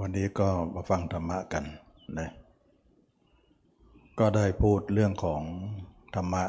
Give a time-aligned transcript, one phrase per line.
[0.00, 1.64] วันนี้ก็มาฟังธรรมะกัน
[2.18, 2.30] นะ
[4.18, 5.42] ก็ได้พูดเรื่องของ
[6.14, 6.44] ธรรมะ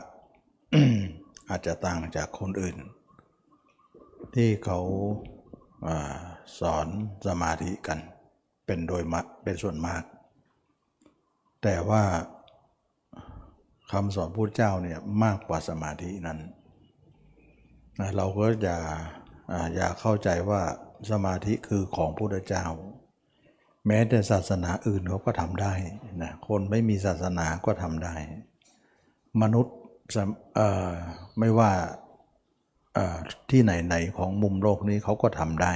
[1.50, 2.78] อาจจะต่างจากคนอื่น
[4.36, 4.80] ที่เขา
[5.88, 5.98] อา
[6.60, 6.88] สอน
[7.28, 8.00] สมาธิกัน
[8.66, 10.04] เป็นโดยมเป็นส่วนมาก
[11.64, 12.04] แต่ว่า
[13.92, 16.40] คำสอนพุทธเจ้าเนี่ยมากกว่าสมาธินั้น
[18.16, 18.78] เราก็อย่า
[19.52, 20.62] อ่าอย่าเข้าใจว่า
[21.12, 22.66] สมาธิคือของพุทธเจ้า
[23.88, 25.74] แม้แต่ศาสนาอื่นเขาก็ทำได้
[26.24, 28.16] นะคนไม่มีศาสนาก็ทำได้
[29.42, 29.76] มนุษย์
[31.40, 31.72] ไม่ว่า
[33.52, 35.74] ที่ไหนๆของมุมโลกนี้เขาก็ทำได้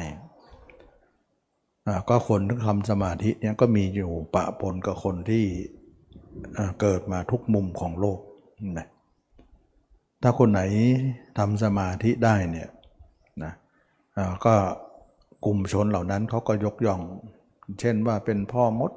[2.09, 5.45] ก็คนที่ทำสมาธิเนี่ยก็มีอยู่ปะปนกับคนที่
[6.81, 8.19] เกิดมาทุกมุมของโลก
[8.77, 8.87] นะ
[10.23, 10.61] ถ้าคนไหน
[11.37, 12.69] ทำสมาธิได้เนี่ย
[13.43, 13.53] นะ
[14.45, 14.55] ก็
[15.45, 17.01] กลุ่มชนเหล่านั้นเขาก็ยกย่อง
[17.79, 18.91] เช่นว่าเป็นพ่อมด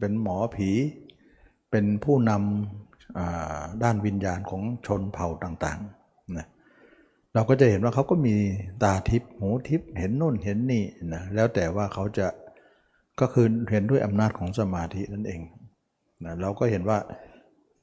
[0.00, 0.70] เป็นหมอผี
[1.70, 6.46] เป็นผู้นำด้านวิญญาณของชนเผ่าต่างๆนะ
[7.34, 8.34] เราก็จะเห็นว่าเขาก็มี
[8.82, 12.26] ตาทิพย์หูทิพย์เห็นโน่นเห็นนี่นะแล้วแต่ว่าเขาจะ
[13.20, 15.40] ก็คือเห็นด้วยอำนาจของสมาธินั่นเอง
[16.24, 16.98] นะเราก็เห็นว่า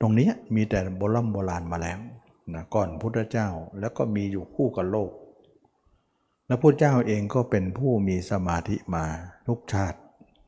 [0.01, 1.99] ตรงนี้มีแต่โบราณโบราณมาแล้ว
[2.53, 3.47] นะก่อนพุทธเจ้า
[3.79, 5.11] แล้วก็มีอยู่คู่กับโลก
[6.47, 9.05] และพระเจ้าเองก็เป็นผู้มีสมาธิมา
[9.47, 9.97] ทุกชาติ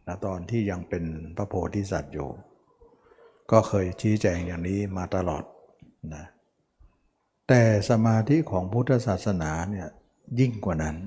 [0.10, 1.04] นะตอนที่ยังเป็น
[1.36, 2.30] พระโพธิสัตว์อยู่
[3.52, 5.44] ก็เคยชี้แจงอย่างนี้มาตลอด
[6.16, 6.26] นะ
[7.48, 9.88] แต่สมาธิของพุทธศาสนาเนี่ย
[10.40, 10.98] ยิ่งกว่านั้น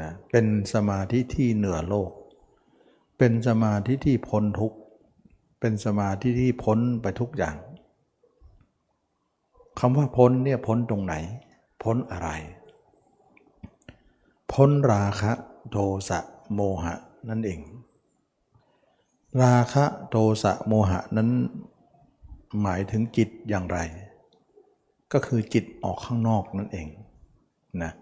[0.00, 2.10] นะเป็นสมาธิที่เหนือโลก
[3.18, 4.74] เป็นสมาธิที่พ้นทุก
[5.60, 7.56] เป็นสมาธิที่พ้นไปทุกอย่าง
[9.78, 11.14] คำว่าพ้นเนี่ยพ้นตรงไหน
[11.82, 12.30] พ้นอะไร
[14.52, 15.32] พ้นราคะ
[15.70, 15.76] โท
[16.08, 16.18] สะ
[16.54, 16.94] โมหะ
[17.28, 17.60] นั่นเอง
[19.42, 21.28] ราคะโทสะโมหะนั้น
[22.62, 23.78] หมายถึงจิตอย่างไร
[25.12, 26.88] ก็คือจิตออกข้างนอกนั่นเอง
[27.82, 27.92] นะ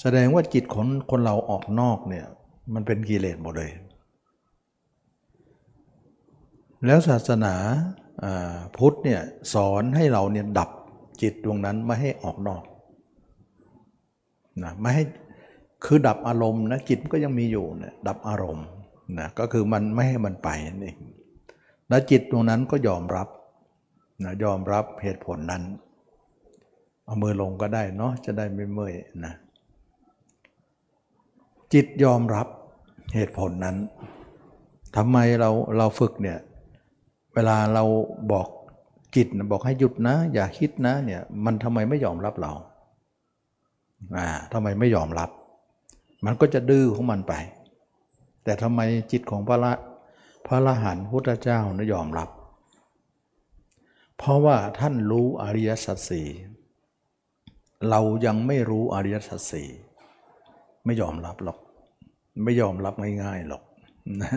[0.00, 2.26] แสดงว่าจิตของคนเราออกนอกเนี่ย
[2.74, 3.70] มันเป็นกิเลสหมดเลย
[6.86, 7.54] แล้วศาสนา
[8.76, 9.20] พุทธเนี่ย
[9.54, 10.70] สอนให้เราเนี่ยดับ
[11.22, 12.62] จิตดวงนั้นไม่ให้ออกนอก
[14.62, 15.04] นะไม่ให้
[15.84, 18.66] คือดับอารมณ์นะจิตก็ยังมีอยู่เนี่ยดับอารมณ์
[19.18, 20.96] นะก็คือมันไม่ให้มันไปนั่นเอง
[21.88, 23.28] แล้วจิตดวงนั้นก็ยอมรับ
[24.24, 25.62] นะยอมรับเหตุผลนั้น
[27.04, 28.94] เอามือลงก็ได้เนาะจะได้ไม่เมื่อย
[29.24, 29.34] นะ
[31.72, 32.46] จิตยอมรับ
[33.14, 33.76] เหตุผลนั้น
[34.96, 36.38] ทำไมเราเราฝึกเนี่ย
[37.34, 37.84] เวลาเรา
[38.32, 38.48] บอก
[39.16, 42.52] จิตบอกให้หยุดนะ อย่าคิดนะเนี่ยมันทำไมไม่ยอมรับเรา
[44.16, 45.30] อ่าทำไมไม่ยอมรับ
[46.24, 47.34] มันก็จะดื้อของมันไป
[48.44, 48.80] แต่ทำไม
[49.12, 49.72] จิตของพระละ
[50.46, 52.28] พระละหันพุทธเจ้านะยอมรับ
[54.18, 56.28] เพราะว่าท่านรู้อริยสัจสี่
[57.90, 59.68] เรายังไม่รู้อริยสัจสี่
[60.84, 61.58] ไม่ยอมรับหรอก
[62.44, 63.62] ไม่ยอมรับง่ายๆหรอก
[64.22, 64.30] นะ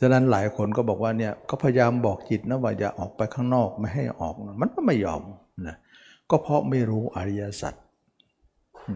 [0.00, 5.22] ฉะนั้นหลายคนก็บอกว่าเนี่ยก็พยายามบอกจิตนะว่าอย่าออกไปข้างนอกไม่ให้ออก มันก็ไม่ยอม
[5.66, 5.76] นะ
[6.30, 7.74] ก็เพราะไม่รู้อริยสัจ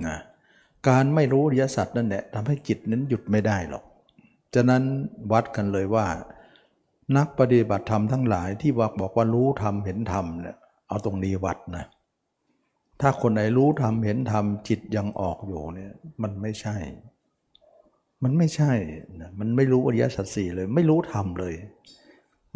[0.07, 0.17] นะ
[0.89, 3.85] การไม่รู้อริยสัจนั่นแหละทำให้จิตนั้นหยุดไม่ได้หรอก
[4.55, 4.83] ฉะนั้น
[5.33, 6.07] วัดกันเลยว่า
[7.17, 10.57] นักปฏิบัติธรรมทั้งหลายที่ว่าบอกว่ารู้ธรรมเห็นธรรมเนี่ย
[10.89, 11.85] เอาตรงนี้วัดนะ
[13.01, 15.93] ถ้าคนไหนรู้ธรรมเห็นธรรมจิตยังออกอยู่เนี่ย
[16.23, 16.77] มันไม่ใช่
[18.23, 18.73] มันไม่ใช่
[19.21, 21.55] นะมันไม่รู้อริยสัจสี่เลย ไม่รู้ธรรมเลย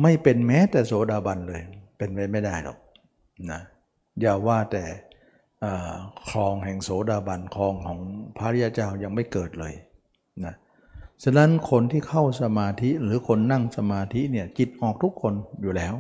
[0.02, 1.62] ไม่เป็นแม้แต่โสดาบันเลย
[1.98, 2.78] เป็นไปไม่ได้หรอก
[3.50, 3.60] นะ
[4.20, 4.84] อย่าว่าแต่
[6.30, 7.98] คลองแห่งโสดาบันคลองของ
[8.38, 9.74] พระริยเจ้ายังไม่เกิดเลย
[10.44, 10.54] นะ
[11.22, 15.94] ฉะนั้นคนที่เข้าสมาธิหรือคนนั่งสมาธิเนี่ยจิตออกทุกคนอยู่แล้ว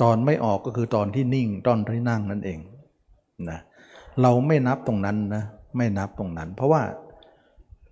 [0.00, 2.58] ตอนไม่ออกก็คือตอนที่นิ่งตอนที่นั่งนั่นเอง
[3.50, 3.58] นะ
[4.22, 5.44] เราไม่นับตรงนั้นนะ
[5.76, 6.82] ไม่นับตรงนั้น เพราะว่า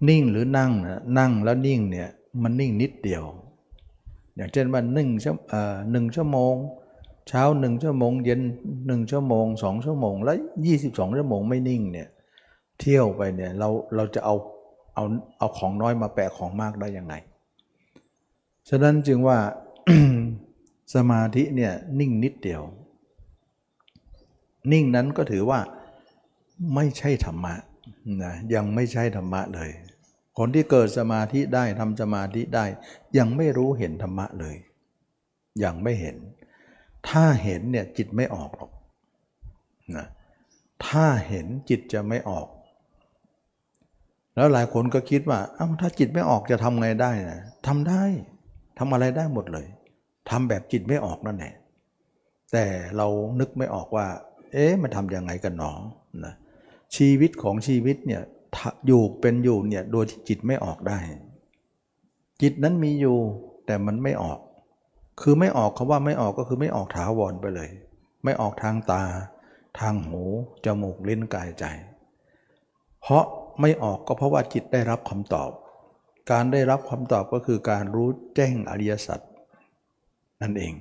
[0.08, 2.08] นิ่งหรือนั่งนะนั่งแล้วนิ่งเนี่ย
[2.42, 3.24] มันนิ่งนิดเดียว
[4.36, 5.36] อย่างเช่นว่าหนึ่งชั่ว
[5.90, 6.54] หนึ่งชั่วโมง
[7.28, 8.40] เช้าหนึ่งชั่วโมง เย็น
[8.86, 10.36] หนึ่งชั่วโมงสองชั่วโมง แล้ว
[10.66, 12.08] ยี่สิบสองชั่วโมงไม่นิ่งเนี่ย
[12.80, 14.34] เที่ยวไปเนี่ยเราเราจะเอา
[14.96, 15.04] เอา
[15.38, 17.14] เอาของน้อยมาแปะของมากได้ยังไง
[18.68, 19.38] ฉะนั้นจึงว่า
[20.94, 22.62] สมาธิเนี่ยนิ่งนิดเดียว
[24.72, 25.60] นิ่งนั้นก็ถือว่า
[26.74, 27.54] ไม่ใช่ธรรมะ
[28.24, 29.70] นะยังไม่ใช่ธรรมะเลย
[30.38, 32.64] คนที่เกิดสมาธิได้ทำสมาธิได้
[33.18, 34.56] ยังไม่รู้เห็นธรรมะเลย
[35.64, 36.16] ยังไม่เห็น
[37.08, 38.70] ถ้าเห็นเนี่ยจิตไม่ออกหรอก
[39.96, 40.06] นะ
[40.86, 42.46] ถ้าเห็นจิตจะไม่ออก
[44.36, 48.04] แล้วหลายคนก็คิดว่าอ้าถ้าจิตไม่ออกจะทำไงได้นะทำได้
[48.78, 49.66] ทำอะไรได้หมดเลย
[50.30, 51.54] ทำแบบจิตไม่ออกนั่นแหละ
[52.52, 52.64] แต่
[52.96, 53.06] เรา
[53.40, 54.06] นึกไม่ออกว่า
[54.52, 55.72] เอ๊ะมันทำยังไงกันหนอ
[56.24, 56.34] นะ
[56.96, 58.22] ชีวิตของชีวิตเนี่ย
[58.86, 60.98] อยู่เป็นอยู่เนี่ยโดยที่จิตไม่ออกได้
[62.42, 63.16] จิตนั้นมีอยู่
[63.66, 64.38] แต่มันไม่ออก
[65.20, 67.70] คือไม่ออกคาว่าไม่ออกก็คือไม่ออกถาวรไปเลย
[68.24, 69.02] ไม่ออกทางตา
[69.80, 70.22] ทางหู
[70.64, 71.64] จมูกลิ้นกายใจ
[73.02, 73.24] เพราะ
[73.60, 75.50] ไม่ออกก็เพราะว่าจิตได้รับคำตอบ
[76.30, 79.20] การได้รับคำตอบก็คือการรู้แจ้งอริยสัจ
[80.42, 80.74] นั่นเอง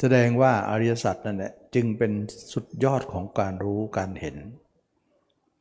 [0.00, 2.12] แสดงว่าอริยสัจนั่นแหละจึงเป็น
[2.52, 4.36] สุดยอดของการรู้การเห็น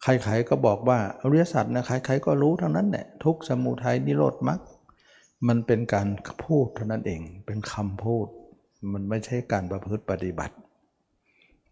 [0.03, 4.59] ใครๆก็บอกว่าอริยสัจนะใครๆก็รู้ทั้งนั้นแหละทุกสมุทัยนิโรธมรรค
[5.47, 6.07] มันเป็นการ
[6.43, 8.27] พูดเท่านั้นเอง เป็นคำพูด
[8.93, 10.55] มันไม่ใช่การประพฤติปฏิบัติ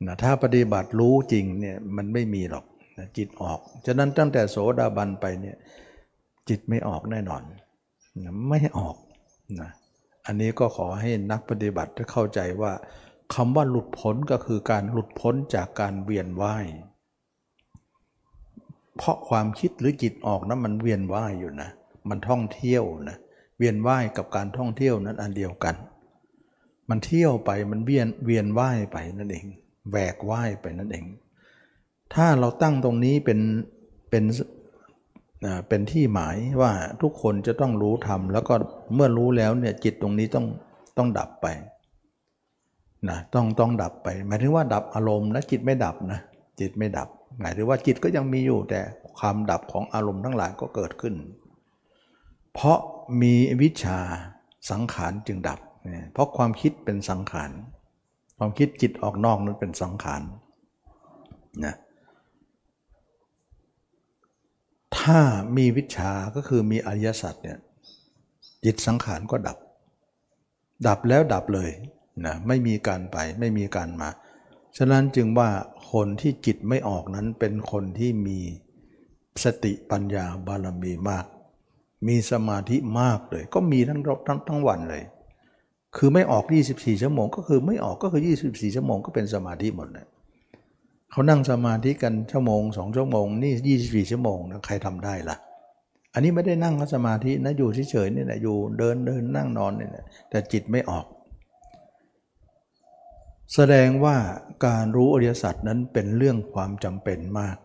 [0.06, 2.66] นะถ้าปฏิบัติรู้จริงเนี่ยมันไม่มีหรอก
[3.18, 5.58] จิตออก ฉะนั้นตั้งแต่โสดาบันไปเนี่ย
[6.50, 7.42] จิตไม่ออกแน่นอน
[8.50, 8.96] ไม่ออก
[9.62, 9.72] นะ
[10.26, 12.72] อันนี้ก็ขอให้นักปฏิบัติเข้าใจว่า
[13.36, 16.66] คำว่าหลุดพ้นก็คือการหลุดพ้นจากการเวียนว่าย
[18.98, 21.70] เพราะความคิดหรือจิตออกนะมันเวียนว่ายอยู่นะ
[22.10, 23.18] มันท่องเที่ยวนะ
[23.58, 25.76] เวียนว่ายกับการท่องเที่ยวนั้นอันเดียวกัน
[26.90, 29.46] มันเที่ยวไปมันเวียนเวียนว่ายไปนั่นเอง
[29.90, 31.06] แหวกว่ายไปนั่นเอง
[32.14, 33.40] ถ้าเราตั้งตรงนี้เป็น
[34.10, 34.24] เป็น
[35.68, 36.72] เป็นที่หมายว่า
[37.02, 38.54] ทุกคนจะต้องรู้ธรรมแล้วก็
[38.96, 40.46] เมื่อรู้แล้วเนี่ยจิตตรงนี้ต้อง
[40.98, 41.48] ต้องดับไป
[43.10, 46.20] นะต้องต้องดับไป หมายถึงว่าดับอารมณ์และจิตไม่ดับนะ
[46.60, 47.10] จิตไม่ดับ
[47.42, 48.80] หมายถึงว่าจิตก็ยังมีอยู่แต่
[49.20, 51.16] ความดับของอารมณ์ทั้งหลายก็เกิดขึ้น
[52.54, 52.80] เพราะ
[53.22, 54.00] มีวิชา
[54.72, 55.60] สังขารจึงดับ
[56.14, 57.52] เพราะความคิดเป็นสังขาร
[58.38, 60.22] ความคิดจิตออกนอกนั้นเป็นสังขาร
[61.66, 61.76] นะ
[65.00, 65.20] ถ้า
[65.58, 67.58] มีวิชาก็คือมีอริยสัจเนี่ย
[68.66, 69.58] จิตสังขารก็ดับ
[70.88, 71.70] ดับแล้วดับเลย
[72.26, 74.10] นะไม่มีการไปไม่มีการมา
[74.78, 75.50] ฉะนั้นจึงว่า
[75.92, 78.40] คนที่จิตไม่ออกนั้นเป็นคนที่มี
[79.44, 81.26] สติปัญญาบารมีมาก
[82.08, 85.04] มีสมาธิมากเลย ก็มีทั้งทั้งทั้งวันเลย
[85.98, 86.44] คือไม่ออก
[86.74, 90.08] 24 ชั่วโมง ก็คือไม่ออกก็คือ 24 ชั่วโมงก็เป็นสมาธิหมดเลย
[91.12, 95.38] เขานั่งสมาธิกันชั่วโมงสองชั่วโมงนี่24ชั่วโมงนะใครทำได้ล่ะ
[96.14, 101.06] อันนี้ไม่ได้นั่งสมาธินะอยู่เฉยๆนี่แหละอยู่เดินเดินนั่งนอนนี่แหละแต่จิตไม่ออก
[103.54, 104.18] แสดงว่า
[104.66, 107.58] การรู้อริยสัจนั้นเป็นเรื่องความจำเป็นมาก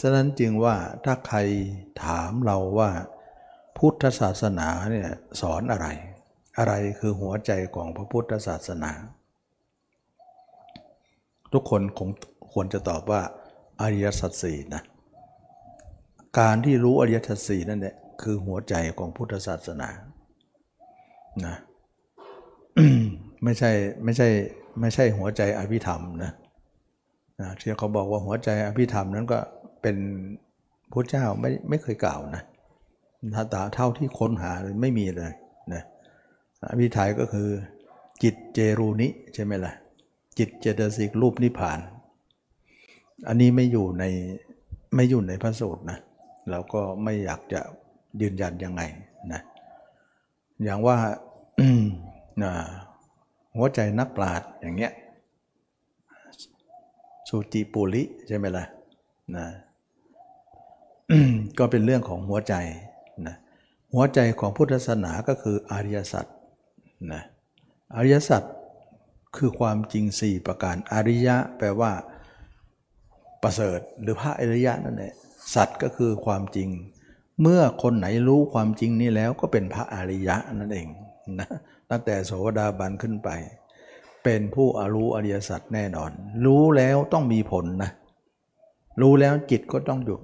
[0.00, 1.38] ฉะนั้นจึงว่าถ้าใคร
[2.04, 2.90] ถามเราว่า
[3.76, 5.10] พุทธศาสนาเนี่ย
[5.40, 5.86] สอนอะไร
[6.58, 8.92] อะไรคือหัวใจของพระพุทธศาสนา
[11.52, 12.10] ทุกคนคง
[12.52, 13.20] ควรจะตอบว่า
[13.80, 14.82] อริยสัจสี่นะ
[16.38, 19.88] การที่รู้อริยสัจสี่นั่นแหละคือหัวใจของพุทธศาสนา
[21.46, 21.56] นะ
[23.44, 23.70] ไม่ใช่
[24.04, 24.28] ไม่ใช่
[24.80, 26.32] ไม่ใช่หัวใจอภิธรรมนะ
[27.40, 29.38] นะที่เขาบอกว่าหัวใจอภิธรรมนั้นก็
[29.82, 29.96] เป็น
[30.92, 32.42] พระเจ้าไม่ไม่เคยกล่าวนะ
[33.34, 35.32] ถ้าตาเท่าที่ค้นหาเลยไม่มีเลย
[35.72, 35.82] นะ
[36.70, 37.48] อภิทัยก็คือ
[38.22, 39.72] จิตเจรูนิใช่ไหมล่ะ
[40.38, 41.78] จิตเจตสิกรูปนิพพาน
[43.28, 44.04] อันนี้ไม่อยู่ใน
[44.94, 45.98] ไม่อยู่ในพระสูตรนะ
[46.50, 47.60] เราก็ไม่อยากจะ
[48.20, 48.82] ยืนยันยังไง
[49.32, 49.40] นะ
[50.64, 50.96] อย่างว่า
[53.56, 54.92] หัวใจนักปราชญ์อย่างเงี้ย
[57.28, 58.64] สุติปุริใช่ไหมล่ะ
[59.36, 59.46] นะ
[61.58, 62.54] ก็เป็นเรื่องของหัวใจ
[63.26, 63.36] นะ
[63.94, 66.26] หัวใจของพุทธศาสนาก็คืออริยสัจ
[67.12, 67.22] นะ
[67.94, 68.42] อริยสัจ
[69.36, 71.92] คือความจริงสี่ประการอริยะ แปลว่า
[73.42, 75.14] ประเสริฐหรือพระอริยะนั่นแหละ
[75.54, 76.68] สัจก็คือความจริง
[77.42, 80.88] เมื่อคนไหนรู้ความจริงนี้แล้วก็เป็นพระอริยะนั่นเอง
[81.40, 81.48] นะ
[81.90, 83.28] ตั้งแต่โสดาบันขึ้นไป
[84.24, 86.10] เป็นผู้อรู้อริยสัจแน่นอน
[86.44, 87.90] รู้แล้วต้องมีผลนะ
[89.00, 90.20] รู้แล้วจิตก็ต้องหยุด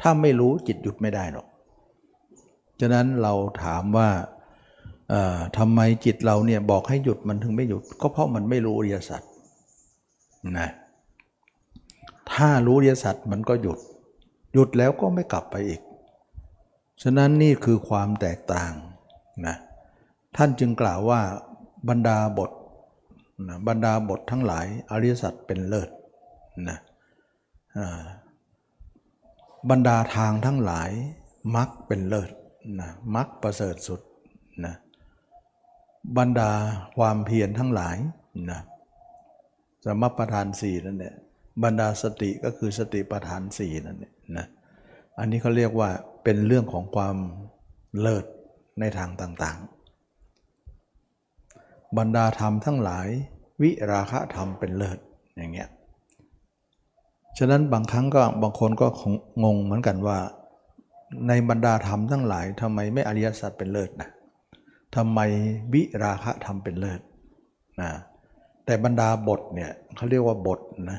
[0.00, 1.46] ถ้าไม่รู้จิตหยุดไม่ได้หรอก
[2.80, 4.10] ฉะนั้นเราถามว่า
[5.58, 9.22] ทำไมจิตเราเนี่ยบอกให้หยุดมันถึงไม่หยุด ก็เพราะมันไม่รู้อริยสัจ
[10.58, 10.70] นะ
[12.32, 13.78] ถ้ารู้อริยสัจมันก็หยุด
[14.52, 15.80] หยุดแล้วก็ไม่กลับไปอีก
[17.02, 18.72] ฉะนั้นนี่คือความแตกต่าง
[19.46, 19.56] นะ
[20.36, 21.20] ท่านจึงกล่าวว่า
[21.88, 22.50] บรรดาบท
[23.48, 25.90] นะบรรดาบททั้งหลายอริยสัจเป็นเลิศ
[26.68, 26.78] นะ
[29.70, 30.90] บรรดาทางทั้งหลาย
[31.56, 32.30] มักเป็นเลิศ
[32.80, 34.00] นะมักประเสริฐสุด
[34.64, 34.74] นะ
[36.18, 36.50] บรรดา
[36.98, 37.96] ความเพียรทั้งหลาย
[38.50, 38.60] นะ
[39.84, 41.14] สมประทานสี่นั่นแหละ
[41.64, 43.98] บรรดาสติก็คือสติประทานสี่นั่น
[44.38, 44.46] นะ
[45.18, 45.90] อันนี้เขาเรียกว่า
[46.24, 47.16] เป็นเรื่องของความ
[48.00, 48.24] เลิศ
[48.80, 53.08] ในทางต่างๆ บรรดาธรรมทั้งหลาย
[53.62, 54.98] วิราคะธรรมเป็นเลิศ
[55.36, 55.68] อย่างเงี้ย
[57.38, 60.18] ฉะนั้นบางครั้งก็บางคนก็งงงเหมือนกันว่า
[61.28, 64.10] ในบรรดาธรรมทั้งหลายทำไมไม่อริยสัจเป็นเลิศนะ
[64.96, 65.20] ทำไม
[65.72, 67.00] วิราคะธรรมเป็นเลิศ
[67.80, 67.90] นะ
[68.64, 70.60] แต่บรรดาบทเนี่ยเขาเรียกว่าบท
[70.90, 70.98] นะ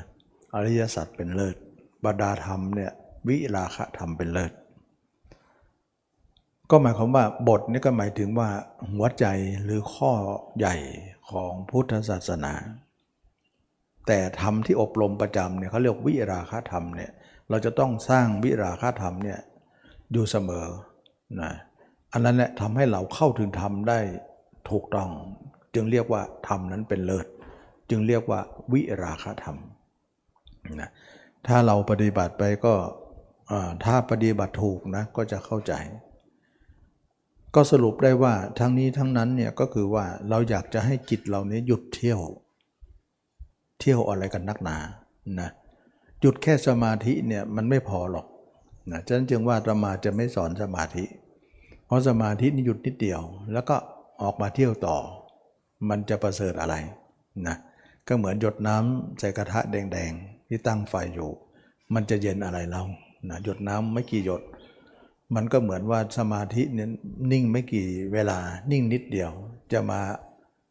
[0.54, 1.56] อริยสัจเป็นเลิศ
[2.04, 2.92] บรรดาธรรมเนี่ย
[3.28, 4.52] วิราคะธรรมเป็นเลิศ
[6.70, 8.48] ก็หมายความว่าบทนี่ก็หมายถึงว่า
[8.92, 9.26] หัวใจ
[9.62, 10.12] หรือข้อ
[10.58, 10.76] ใหญ่
[11.30, 12.52] ของพุทธศาสนา
[14.06, 17.10] แต่ธรรมที่อบรมประจำเนี่ยเขาเรียกวิราคะธรรมเนี่ย
[17.50, 19.38] เราจะต้องสร้างวิราคะธรรมเนี่ย
[20.12, 20.66] อยู่เสมอ
[21.40, 21.52] นะ
[22.12, 24.00] อันนั้นแหละทำให้เราเข้าถึงธรรมได้
[24.70, 25.10] ถูกต้อง
[25.74, 27.26] จึงเรียกว่าธรรมนั้นเป็นเลิศ
[27.90, 28.40] จึงเรียกว่า
[28.72, 29.56] วิราคะธรรม
[30.80, 30.90] นะ
[31.46, 32.74] ถ้าเราปฏิบัติไปก็
[33.84, 35.72] ถ้าปฏิบัติถูกนะก็จะเข้าใจ
[37.54, 42.20] ก็สรุปได้ว่าทั้งนี้ทั้งนั้นเนี่ยก็คือว่าเราอยากจะให้จิตเรานี้หยุดเที่ยว
[43.80, 44.76] เที่ยวอะไรกันนักหนา
[45.40, 45.50] นะ
[46.20, 48.26] หยุดแค่สมาธิเนี่ยมันไม่พอหรอก
[48.90, 51.04] นะฉะนั้นจึงว่าธรรมาจะไม่สอนสมาธิ
[51.86, 53.20] เพราะสมาธินี่หยุดนิดเดียว
[53.52, 53.76] แล้วก็
[54.22, 54.96] ออกมาเที่ยวต่อ
[55.88, 56.74] มันจะประเสริฐอะไร
[57.46, 57.56] นะ
[58.08, 60.12] ก็เหมือนหยดน้ำใส่กระทะแดง
[60.50, 61.30] ที่ตั้งไฟอยู่
[61.94, 62.82] มันจะเย็นอะไรเรา
[63.28, 64.42] นะหยดน้ำไม่กี่หยด
[65.34, 66.88] มันก็เหมือนว่าสมาธิเนี่ย
[67.32, 68.38] นิ่งไม่กี่เวลา
[68.70, 69.30] นิ่งนิดเดียว
[69.72, 70.00] จะมา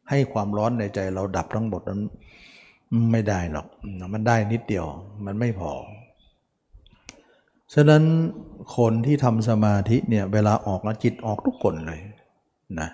[0.09, 2.01] ให้ความร้อนในใจเราดับทั้งหมดนั้น
[3.12, 3.67] ไม่ได้หรอก
[4.13, 4.86] มันได้นิดเดียว
[5.25, 5.71] มันไม่พอ
[7.74, 8.03] ฉะนั้น
[8.77, 12.00] คนที่ทำสมาธิเนี่ยเวลาออกแล้วจิตออกทุกคนเลย
[12.79, 12.89] นะ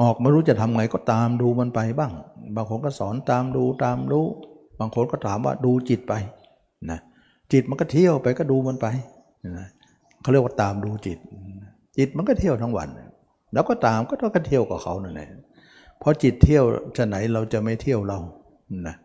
[0.00, 2.12] ออกไม่รู้จะทำไงก็ตามดูมันไปบ้าง
[2.54, 4.26] บางคนก็สอนตามดูตามรู้
[4.80, 6.14] บางคนก็ถามว่าดูจิตไป
[6.90, 6.98] นะ
[7.52, 8.86] จิตมันก็เที่ยวไปก็ดูมันไป
[9.58, 9.68] นะ
[10.20, 11.18] เขาเรียกว่าตามดูจิต
[11.96, 12.88] จิตมันก็เที่ยวทั้งวัน
[13.52, 15.28] แล้วก็ตามก็ต้องก็เที่ยวกับเขานั่นแหละ
[15.98, 16.64] เพราะจิตเที่ยว
[16.96, 18.18] จะไหนเราจะไม่เที่ยวเรา
[18.88, 18.96] นะ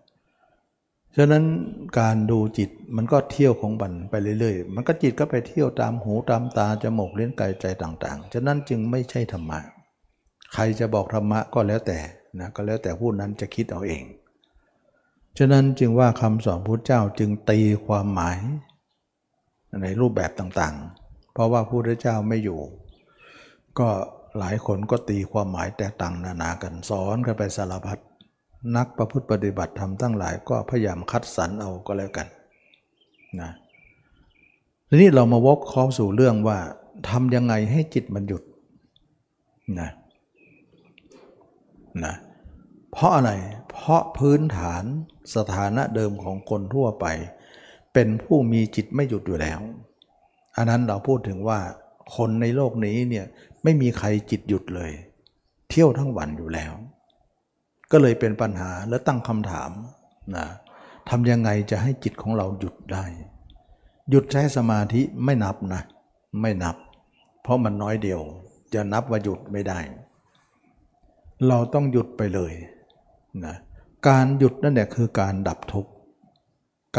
[1.17, 1.43] ฉะนั้น
[1.99, 9.59] การดูจิตมันก็เที่ยวของมันไปเรื่อยๆ มันก็จิตก็ไปเที่ยวตามหูตามตาจมูกเลี้ยงกายใจต่างๆ ฉะนั้นจึงไม่ใช่ธรรมะ
[10.53, 11.99] ใครจะบอกธรรมะก็แล้วแต่
[12.39, 14.03] นะก็แล้วแต่ผู้นั้นจะคิดเอาเอง
[15.37, 18.37] ฉะนั้นจึงว่าคำสอนพุทธเจ้าจึงตีความหมาย
[19.81, 22.59] ในรูปแบบต่างๆ เพราะว่าพระพุทธเจ้าไม่อยู่
[23.79, 23.89] ก็
[24.39, 27.99] หลายคนก็ตีความหมายแตกต่างนานากันสอนกันไปสารพัด
[28.77, 32.27] นักประพฤติปฏิบัติธรรมทั้งหลายก็พยายามคัดสรรเอาก็แล้วกัน
[33.41, 33.51] นะ
[34.87, 36.57] ทีนี้เรามาวกเข้าสู่เรื่องว่า
[37.09, 38.43] ทำยังไงให้จิตมันหยุด
[39.79, 39.89] นะ
[42.05, 42.15] นะ
[42.91, 43.31] เพราะอะไร
[43.71, 44.83] เพราะพื้นฐาน
[45.35, 47.05] สถานะเดิมของคนทั่วไป
[47.93, 49.59] เป็นผู้มีจิตไม่หยุดอยู่แล้ว
[50.57, 51.59] อันนั้นเราพูดถึงว่า
[52.15, 53.25] คนในโลกนี้เนี่ย
[53.63, 54.91] ไม่มีใครจิตหยุดเลย
[55.69, 56.73] เที่ยวทั้งวันอยู่แล้ว
[57.91, 59.71] ก็เลยเป็นปัญหาและตั้งคำถาม
[60.35, 60.45] นะ
[61.09, 63.05] ทำยังไงจะให้จิตของเราหยุดได้
[64.09, 65.81] หยุดใช้สมาธิไม่นับนะ
[66.41, 66.75] ไม่นับ
[67.41, 68.21] เพราะมันน้อยเดียว
[68.73, 69.79] จะนับว่าหยุดไม่ได้
[71.47, 72.53] เราต้องหยุดไปเลย
[73.45, 73.55] นะ
[74.07, 75.91] การหยุดนั่นแหละคือการดับทุกข์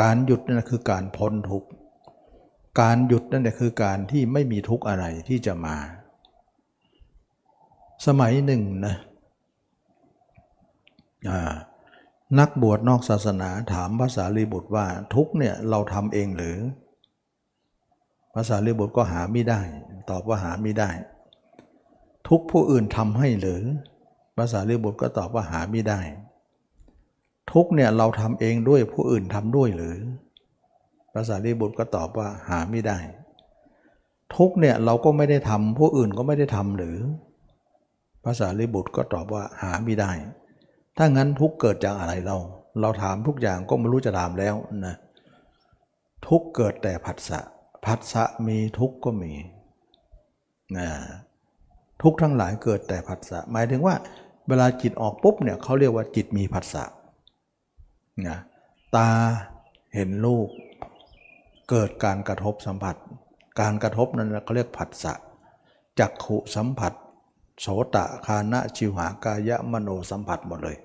[0.00, 1.68] การหยุดนั่นคือการพ้นทุกข์
[2.80, 5.76] การหยุดนั่นแหละคือการที่ไม่มีทุกข์อะไรที่จะมา
[8.06, 8.96] สมัยหนึ่งนะ
[12.38, 16.58] นักบวชนอกศาสนาถามภาษาลีบุตรว่าทุกเนี่ยเราทำเองหรือ
[18.34, 19.60] ภาษาลีบุตรก็หาไม่ได้
[20.10, 20.90] ตอบว่าหาไม่ได้
[22.28, 26.00] ทุกผู้อื่นทำให้หรือาษาลีบุตรก็ตอบว่าหาไม่ได้
[27.52, 29.96] ทุกเนี่ยเราทำเองด้วยผู้อื่นทำด้วยหรือ
[31.14, 32.98] ภาษาลีบุตรก็ตอบว่าหาไม่ได้
[34.34, 36.98] ทุกเนี่ยเราก็ไม่ได้ทำผู้อื่นก็ไม่ได้ทำหรือ
[38.24, 40.12] ภาษาลีบุตรก็ตอบว่าหาไม่ได้
[40.96, 42.36] ถ้างั้นทุกเกิดจากอะไรเรา
[42.80, 44.54] เราถามทุกอย่างก็ไม่รู้จะถามแล้ว
[44.86, 44.96] นะ
[46.28, 47.40] ทุกเกิดแต่ผัสสะ
[47.86, 49.32] ผัสสะมีทุกก็มี
[50.78, 50.88] นะ
[52.02, 53.94] ทุกทั้งหลายเกิดแต่ผัสสะหมายถึงว่า
[54.48, 56.84] เวลาจิตออกปุ๊บเนี่ยเขาเรียกว่าจิตมีผัสสะ
[58.28, 58.38] นะ
[58.96, 59.08] ตา
[59.94, 60.48] เห็นรูป
[61.70, 62.96] เกิดการกระทบสัมผัส
[63.60, 65.12] การกระทบนั้นเขาเรียกผัสสะ
[65.98, 66.92] จักขุสัมผัส
[67.60, 70.76] โสตะคานะชิวหากายะมโนสัมผัสหมดเลย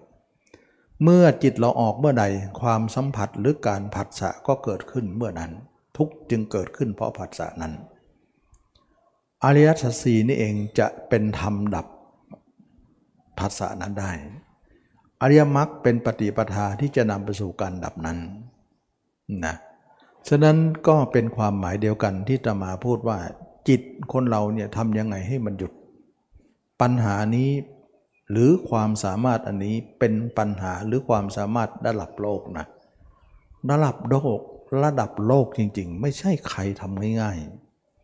[1.04, 2.26] เมื่อจิตเราออกเมื่อใด
[2.62, 5.52] ความสัมผัสหรือการผัสสะก็เกิดขึ้นเมื่อนั้น
[5.98, 7.74] ทุกจึงเกิดขึ้นเพราะผัสสะนั้น
[9.44, 11.86] อริยสัจสีนี่เองจะเป็นธรรมดับ
[13.39, 14.12] ผัสสะนั้นได้
[15.22, 18.17] อริยมรรคเป็นปฏิปทาที่จะนำไปสู่การดับนั้น
[19.46, 19.56] นะ
[20.27, 23.17] ฉะนั้นก็เป็นความหมายเดียวกันที่จะมาพูดว่า
[23.70, 23.82] จิต
[24.13, 25.72] คนเราเนี่ยทำยังไงให้มันหยุด
[26.82, 27.50] ปัญหานี้
[28.32, 32.65] หรือความสามารถอันนี้เป็นปัญหาหรือความสามารถระดับโลกนะ
[33.70, 34.39] ระดับโลก
[34.84, 37.38] ระดับโลกจริง ๆ ไม่ใช่ใครทำง่าย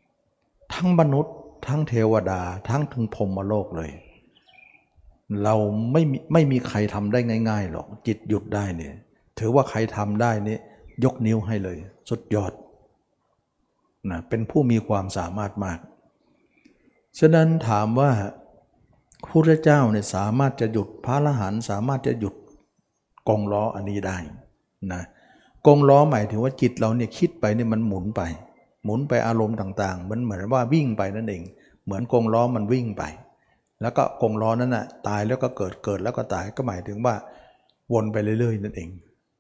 [0.04, 1.36] ๆ ทั้งมนุษย์
[1.68, 3.92] ทั้งเทวดาทั้งถึงพรมโลกเลย
[5.44, 5.56] เรา
[5.92, 6.04] ไม่
[6.34, 8.94] ไม่มีใครทำได้ง่าย ๆ หรอก จิตหยุดได้เนี่ย
[9.40, 10.58] ถือว่าใครทำได้นี่
[11.04, 11.78] ยกนิ้วให้เลย
[12.10, 12.54] สุดยอด
[14.10, 15.80] นะเป็นผู้มีความสามารถมาก
[17.20, 18.12] ฉะนั้นถามว่า
[19.28, 22.36] พระเจ้าเนี่ยสามารถจะหยุดพระอรหันต์สามารถจะหยุด
[23.30, 24.18] กองล้ออันนี้ได้
[24.94, 25.04] นะ
[25.66, 28.22] กองล้อหมายถึงว่าจิตเราเนี่ยคิดไปเนี่ยมันหมุนไป
[28.84, 31.44] หมุนไปอารมณ์ต่างๆ มันเหมือนว่าวิ่งไปนั่นเอง
[31.86, 33.04] เหมือนกองล้อมันวิ่งไป
[33.84, 37.16] แล้วก็กงล้อนั้นน่ะตายแล้วก็เกิดเกิดแล้วก็ตายก็หมายถึงว่า
[37.94, 38.90] วนไปเรื่อยๆนั่นเอง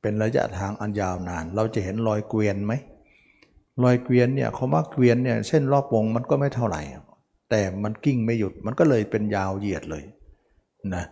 [0.01, 2.73] เป็นระยะทางอันยาวนาน เราจะเห็นรอยเกวียนไหม
[3.83, 6.81] รอยเกวียนเนี่ยเขาว่าเกวียนเนี่ยเส้นรอบวงมันก็ไม่เท่าไหร่
[7.49, 10.03] แต่มันกิ้งไม่หยุดมันก็เลยเป็นยาวเหยียดเลย
[10.95, 11.03] นะ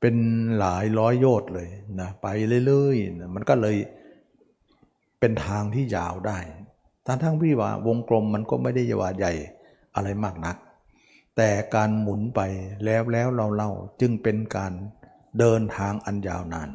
[0.00, 0.14] เป็น
[0.58, 1.68] หลายร้อยโยชน์เลย
[2.00, 2.26] นะไป
[2.66, 3.76] เรื่อยๆนะมันก็เลย
[5.20, 6.38] เป็นทางที่ยาวได้
[7.06, 9.32] ทั้งทั้งพี่ว่าวงกลมมันก็ไม่ได้ยาวใหญ่
[9.94, 10.56] อะไรมากนัก
[11.36, 12.40] แต่การหมุนไป
[12.84, 14.72] แล้วแล้วเราเล่าจึงเป็นการ
[15.38, 16.70] เดินทางอันยาวนาน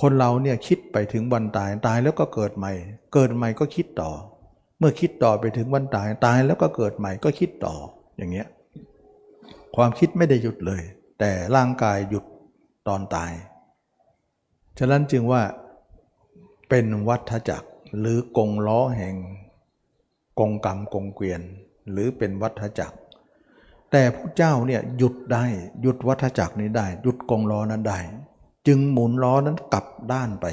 [0.00, 2.72] คนเราเนี่ยคิดไปถึงวันตายตายแล้วก็เกิดใหม่
[3.14, 4.10] เกิดใหม่ก็คิดต่อ
[4.78, 7.74] เมื่อคิดต่อไปถึงวันตายตายแล้วก็เกิดใหม่ก็คิดต่อ
[8.16, 8.48] อย่างเงี้ย
[9.76, 10.82] ความคิดไม่ได้หยุดเลย
[11.20, 12.24] แต่ร่างกายหยุด
[12.88, 13.32] ตอนตาย
[14.78, 15.42] ฉะนั้นจึงว่า
[16.68, 17.68] เป็นวัฏจักร
[17.98, 19.14] หรือกงล้อแห่ง
[20.40, 21.40] กงกรรมกงเกวียน
[21.90, 22.96] หรือเป็นวัฏจักร
[23.92, 25.44] แต่พระเจ้าเนี่ยหยุดได้
[25.82, 27.98] หยุดวัฏจักรนี้ได้หยุดกองล้อนั้นได้
[28.66, 30.46] จึงหมุนล้อนั้นกลับด้านไป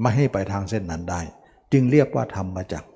[0.00, 1.20] ไม่ให้ไปทางเส้นนั้นได้
[1.72, 2.88] จึงเรียกว่าธรรมจักร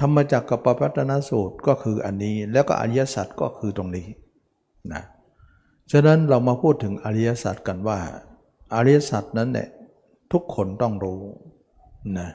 [0.00, 4.06] ธรรมจักรกับปปัตนสูตรก็คืออันนี้ แล้วก็อริยสัจก็คือตรงนี้
[4.92, 5.02] นะ
[5.92, 7.98] ฉะนั้นเรามาพูดถึงอริยสัจกันว่า
[8.74, 9.68] อริยสัจนั้นเนี่ย
[10.32, 11.20] ทุกคนต้องรู้
[12.18, 12.28] นะ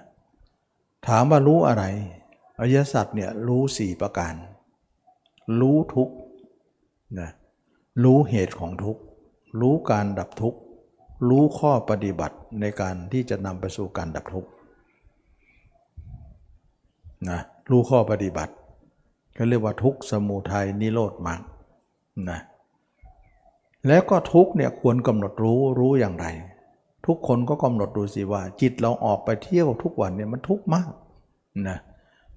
[1.07, 1.83] ถามว่ารู้อะไร
[2.59, 4.33] อริยสัจเนี่ยรู้สี่ประการ
[5.59, 6.09] รู้ทุก
[7.19, 7.29] นะ
[8.03, 8.97] รู้เหตุของทุก
[9.61, 10.55] รู้การดับทุก
[11.29, 14.45] รู้ข้อปฏิบัติในการที่จะนำไปสู่การดับทุก
[17.29, 17.39] นะ
[17.71, 18.53] รู้ข้อปฏิบัติ
[19.37, 21.41] ก็เรียกว่าทุกสมุทัยนิโรธมรรค
[22.29, 22.39] นะ
[23.87, 26.25] แล้วก็ทุกเนี่ยควรกำหนดรู้รู้อย่างไร
[27.05, 30.91] ทุกคนก็กำหนดดูสิว่า จิตเราออกไปเที่ยวทุกวันเนี่ยมันทุกข์มาก
[31.69, 31.77] นะ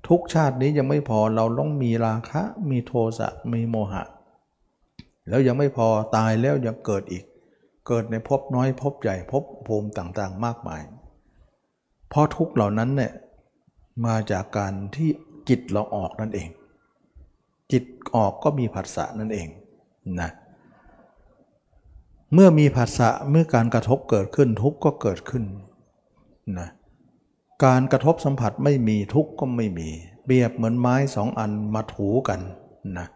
[0.09, 4.03] ทุกชาตินี้ยังไม่พอเราต้องมีราคะ มีโทสะมีโมหะ
[5.29, 7.25] แล้วยังไม่พอตายแล้วยังเกิดอีก
[7.87, 10.83] เกิดในภพน้อยภพใหญ่ภพภูมิต่างๆ มากมาย
[12.09, 13.12] เพราะทุกเหล่านั้นเนี่ย
[14.07, 15.09] มาจากการที่
[15.49, 16.49] จิตเราออกนั่นเอง
[17.73, 19.49] จิตออกก็มีผัสสะนั่นเอง
[20.21, 20.31] นะ
[22.35, 25.45] เมื่อมีผัสสะเมื่อการกระทบเกิดขึ้นทุกก็เกิดขึ้น
[26.59, 26.69] นะ
[27.64, 29.88] การกระทบสัมผัสไม่มีทุกข์ก็ไม่มี
[30.27, 32.40] เบียบเหมือนไม้สองอันมาถูกัน
[32.99, 33.07] นะ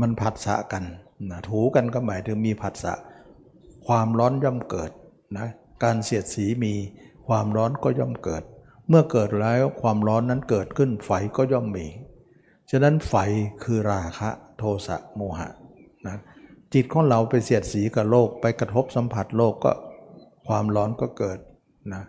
[0.00, 0.84] มันผัสสะกัน
[1.30, 2.92] นะถูกันก็หมายถึงมีผัสสะ
[3.86, 4.90] ความร้อนย่อมเกิด
[5.38, 5.46] นะ
[5.82, 6.74] การเสียดสีมี
[7.28, 8.42] ความร้อนก็ย่อมเกิด
[8.88, 11.86] เมื่อเกิดแล้วความร้อนนั้นเกิดขึ้นไฟก็ย่อมมี
[12.70, 13.14] ฉะนั้นไฟ
[13.62, 15.48] คือราคะโทสะโมหะ
[16.06, 16.16] นะ
[16.74, 19.72] จิตของเราไปเสียดสีกับโลกไปกระทบสัมผัสโลกก็
[20.48, 21.38] ความร้อนก็เกิด
[21.94, 22.02] นะ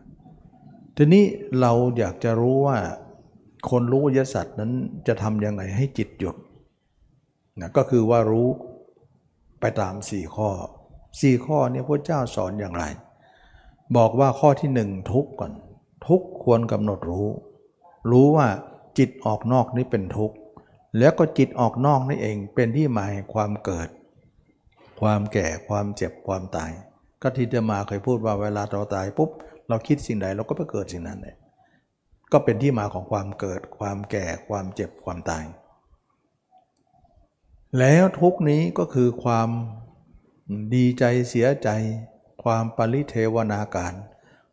[1.02, 1.26] ทีนี้
[1.62, 2.80] เราอยากจะรู้ว่า
[3.70, 4.72] คนรู้ยสัตว์นั้น
[5.08, 6.36] จะทำยังไงให้จิตหยุด
[7.60, 8.50] นะก็คือว่ารู้
[9.60, 10.50] ไปตามสี่ข้อ
[11.22, 12.84] สี่ข้อนี้พระเจ้าสอนอย่างไร
[13.98, 15.52] บอกว่าข้อที่หนึ่งทุกก่อน
[16.08, 17.28] ทุกควรกำหนดรู้
[18.12, 18.48] รู้ว่า
[18.98, 20.36] จิตออกนอกนี้เป็นทุกข์
[20.98, 23.90] แล้วก็จิตออกนอกนี่เองเป็นที่หมายความเกิด
[25.02, 26.72] ความแก่ความเจ็บความตาย
[27.22, 29.32] ก็ที่จะมาเคยพูดว่าเวลาเราตายปุ๊บ
[29.70, 31.36] เราคิดสิ่งใดเราก็ไปเกิดสิ่งนั้นเลย
[32.32, 35.46] ก็เป็นที่มาของความเกิด ความแก่ ความเจ็บ ความตาย
[37.80, 39.50] แล้วทุกนี้ก็คือความ
[40.76, 41.70] ดีใจเสียใจ
[42.44, 43.94] ความปริเทวนาการ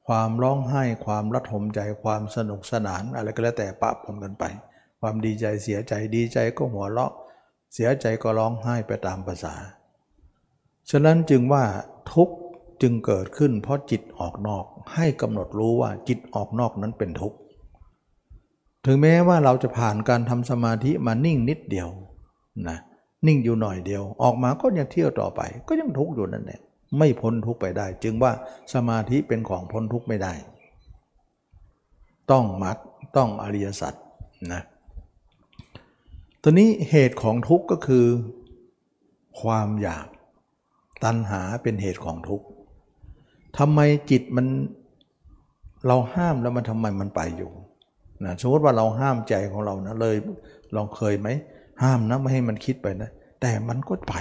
[0.06, 4.44] ความร้องไห้ ความระทมใจ ความสนุกสนาน อะไรก็แล้วแต่ปะปนกันไป
[5.00, 7.12] ความดีใจเสียใจ ดีใจก็หัวเราะ
[7.74, 9.54] เสียใจก็ร้องไห้ไปตามภาษา
[10.90, 11.64] ฉะนั้นจึงว่า
[12.12, 12.28] ทุก
[12.82, 17.38] จึงเกิดขึ้นเพราะจิตออกนอกให้กำหนดรู้ว่าจิตออกนอกนั้นเป็นทุกข์
[18.84, 21.88] ถึงแม้ว่าเราจะผ่านการทำสมาธิมานิ่งนิดเดียว
[22.68, 22.78] นะ
[23.26, 26.60] นิ่งอยู่หน่อยเดียว ออกมาก็ยังเที่ยวต่อไป ก็ยังทุกข์อยู่นั่นแหละ
[26.98, 28.32] ไม่พ้นทุกข์ไปได้ จึงว่า
[28.74, 30.32] สมาธิเป็นของพ้นทุกข์ไม่ได้
[32.30, 32.76] ต้องมรรค
[33.16, 33.94] ต้องอริยสัจ
[34.52, 34.62] นะ
[36.42, 38.06] ตัวนี้เหตุของทุกข์ก็คือ
[39.40, 40.06] ความอยาก
[41.04, 42.46] ตัณหาเป็นเหตุของทุกข์
[43.58, 44.46] ทำไมจิตมัน
[45.86, 47.50] เราห้ามแล้วมันทำไมมันไปอยู่
[48.24, 50.16] นะสมมติว่าเราห้ามใจของเรานะเลย
[50.74, 51.28] ลองเคยไหม
[51.82, 54.14] ห้ามนะไม่ให้มันคิดไปนะ แต่มันก็ไป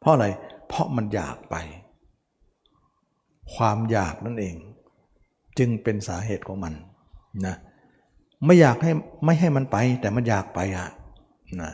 [0.00, 0.26] เพราะอะไร
[0.68, 1.56] เพราะมันอยากไป
[3.54, 4.56] ความอยากนั่นเอง
[5.58, 6.74] จึงเป็นสาเหตุของมัน
[7.46, 7.56] นะ
[8.44, 8.92] ไม่อยากให้
[9.24, 10.88] ไม่ให้มันไป แต่มันอยากไปอะ
[11.62, 11.72] นะ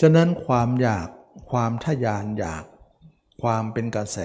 [0.00, 1.08] ฉะนั้นความอยาก
[1.50, 2.64] ความทยานอยาก
[3.42, 4.18] ความเป็นกระแส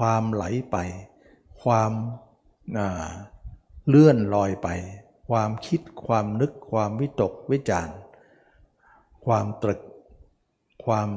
[0.00, 0.76] ความไหลไป
[1.62, 1.92] ความ
[3.88, 4.68] เลื่อนลอยไป
[5.28, 7.88] ความคิดความนึกความวิตกวิจาร
[9.24, 9.80] ความตรึก
[10.84, 11.08] ความ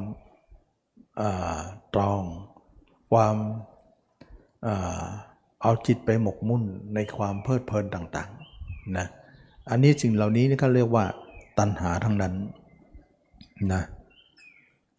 [1.93, 2.23] ตรอง
[3.11, 3.35] ความ
[5.61, 6.63] เอาจิตไปหมกมุ่น
[6.95, 9.07] ในความเพลิดเพลินต่างๆนะ
[9.69, 11.05] อันนี้สิ่งเหล่านี้นี่เขาเรียกว่า
[11.59, 12.33] ตัณหาทั้งนั้น
[13.73, 13.81] นะ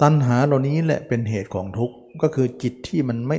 [0.03, 3.38] ตัณหาเหล่านี้แหละเป็นเหตุของทุกข์ก็คือจิตที่มันไม่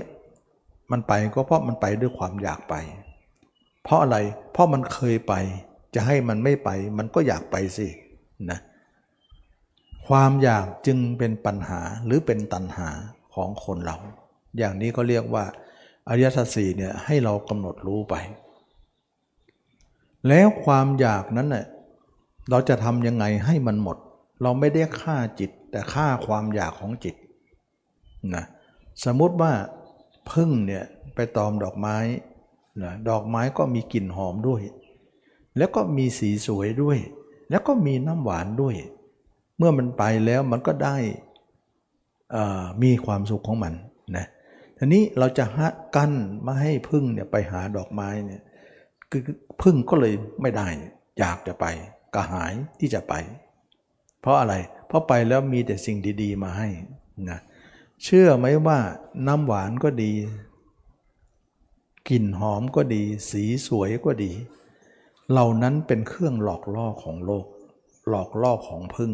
[0.91, 2.76] มันไปก็เพราะมันไปด้วยความอยากไป
[3.84, 4.17] เพราะอะไร
[4.52, 5.34] เพราะมันเคยไป
[5.95, 7.88] จะให้มันไม่ไป มันก็อยากไปสิ
[8.52, 8.60] นะ
[10.08, 12.89] ความอยากจึงเป็นปัญหาหรือเป็นตัณหา
[13.34, 13.98] ของคนเรา
[14.58, 15.45] อย่างนี้ก็เรียกว่า
[16.10, 18.15] อริยสัจสี่เนี่ยให้เรากำหนดรู้ไป
[20.28, 21.65] แล้วความอยากนั้นเน่ย
[22.50, 23.98] เราจะทำยังไงให้มันหมด
[24.41, 27.15] เราไม่ได้ฆ่าจิตแต่ฆ่าความอยากของจิต
[28.36, 28.45] นะ
[29.06, 29.52] สมมติว่า
[30.31, 30.83] พึ่งเนี่ย
[31.15, 31.97] ไปตอมดอกไม้
[32.83, 34.61] นะดอกไม้ก็มีกลิ่นหอมด้วย
[35.57, 36.97] แล้วก็มีสีสวยด้วย
[37.49, 38.75] แล้วก็มีน้ำหวานด้วย
[39.57, 40.97] เมื่อมันไปแล้วมันก็ได้
[42.83, 43.73] มีความสุขของมัน
[44.17, 44.25] นะ
[44.77, 45.59] ทีนี้เราจะห
[45.95, 48.41] กั้นไม่ให้พึ่งเนี่ยไปหาดอกไม้เนี่ย
[49.11, 49.21] คือ
[49.61, 50.67] พึ่งก็เลยไม่ได้
[51.19, 51.65] อยากจะไป
[52.15, 53.13] กระหายที่จะไป
[54.21, 54.53] เพราะอะไร
[54.88, 56.69] เพราะไปแล้วมีแต่สิ่งดี ๆ มาให้
[57.29, 58.79] นะเเชื่อไหมว่า
[59.27, 60.13] น้ำหวานก็ดี
[62.10, 64.31] กลิ่นหอมก็ดี สีสวยก็ดี
[65.29, 67.45] เหล่านั้นเป็นเครื่องหลอกล่อของโลก
[68.10, 69.12] หลอกล่อของพึ่ง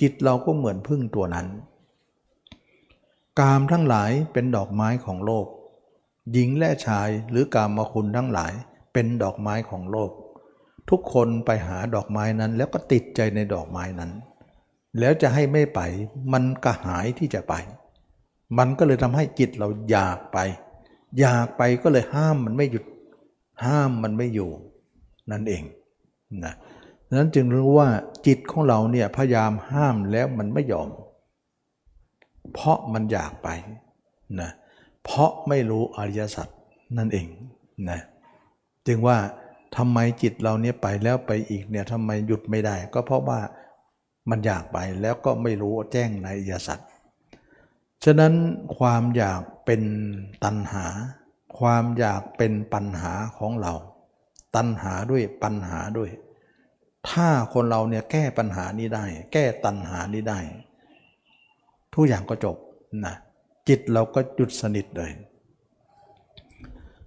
[0.00, 1.46] จิตเราก็เหมือนพึ่งตัวนั้น
[3.40, 5.46] กามทั้งหลายเป็นดอกไม้ของโลก
[6.32, 8.52] หญิงและชายหรือกามมาคุณทั้งหลาย
[8.92, 10.10] เป็นดอกไม้ของโลก
[10.90, 14.10] ทุกคนไปหาดอกไม้นั้น แล้วก็ติดใจในดอกไม้นั้น
[14.98, 15.80] แล้วจะให้ไม่ไป
[16.32, 17.54] มันกระหายที่จะไป
[18.58, 20.38] มันก็เลยทำให้จิตเราอยากไป
[21.20, 22.84] อยากไปก็เลยห้ามมันไม่หยุด
[23.64, 24.50] ห้ามมันไม่อยู่
[25.30, 25.62] นั่นเอง
[26.44, 26.54] นะ
[27.18, 27.88] นั้นจึงรู้ว่า
[28.26, 30.88] จิตของเราเนี่ยพยายามห้ามแล้วมันไม่ยอม
[32.52, 33.48] เพราะมันอยากไป
[34.40, 34.50] นะ
[35.04, 36.48] เพราะไม่รู้อริยสัจ
[36.96, 37.26] นั่นเอง
[37.90, 38.00] นะ
[38.86, 39.18] จึงว่า
[39.76, 43.40] ทำไมจิตเราเนี่ยไปแล้วไปอีกเนี่ยทำไมหยุดไม่ได้ ก็เพราะว่า
[44.30, 46.78] มันอยากไปแล้วก็ไม่รู้แจ้งในอริยสัจ
[48.04, 48.34] ฉะนั้น
[48.78, 49.82] ความอยากเป็น
[50.44, 50.86] ตัณหา
[51.58, 53.74] ความอยากเป็นปัญหาของเรา
[54.56, 56.10] ตัณหาด้วยปัญหาด้วย
[57.08, 60.40] ถ้าคนเราเนี่ยแก้ปัญหานี้ได้ แก้ตัณหานี้ได้
[61.94, 62.56] ทุกอย่างก็จบ
[63.04, 63.14] นะ
[63.68, 65.10] จิตเราก็หยุดสนิทเลย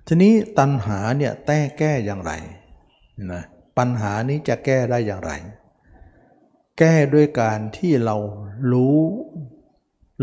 [0.08, 2.32] ทีนี้ตัณหาเนี่ยแต้แก้อย่างไร
[3.34, 3.44] นะ
[3.78, 5.32] ปัญหานี้จะแก้ได้อย่างไร
[6.80, 8.18] แก้ด้วยการที่เรา
[8.72, 8.98] รู้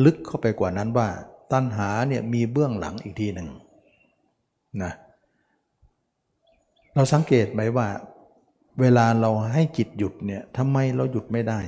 [0.04, 1.08] ลึกเข้าไปกว่านั้นว่า
[1.52, 3.48] ตัณหาเนี่ยมีเบื้องหลังอีกทีหนึ่ง
[4.82, 4.92] นะ
[6.94, 7.88] เราสังเกตไหมว่า
[8.80, 11.60] เวลาเราให้จิตหยุดเนี่ยทำไมเราหยุดไม่ได้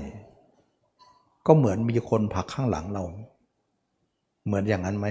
[1.47, 3.03] ก็เหมือนมีคนผลักข้างหลังเรา
[4.47, 5.07] เหมือนอย่างนั้นไหม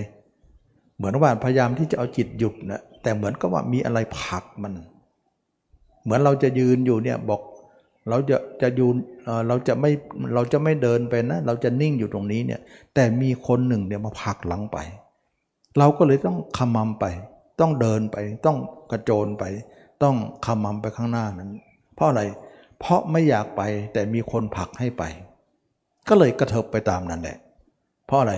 [0.97, 4.73] เหมือนว่าพยายามที่จะเอาจิตหยุดนะแต่เหมือนกับว่ามีอะไรผลักมัน
[6.03, 7.41] เหมือนเราจะยืนอยู่เนี่ยบอก
[8.09, 8.95] เราจะจะยืน
[9.47, 9.91] เราจะไม่
[10.35, 12.61] เราจะไม่เดินไปนะ เราจะนิ่งอยู่ตรงนี้เนี่ย
[12.95, 14.77] แต่มีคนหนึ่งเนี่ยมาผลักหลังไป
[15.77, 17.05] เราก็เลยต้องขมำไป
[17.59, 18.57] ต้องเดินไป ต้อง
[18.91, 19.43] กระโจนไป
[20.03, 21.51] ต้องขมำไปข้างหน้านั้น
[21.95, 22.21] เพราะอะไร
[22.79, 23.61] เพราะไม่อยากไป
[23.93, 25.03] แต่มีคนผลักให้ไป
[26.07, 27.37] ก็เลยกระเถิบไปตามนั้นแหละ
[28.05, 28.33] เพราะอะไร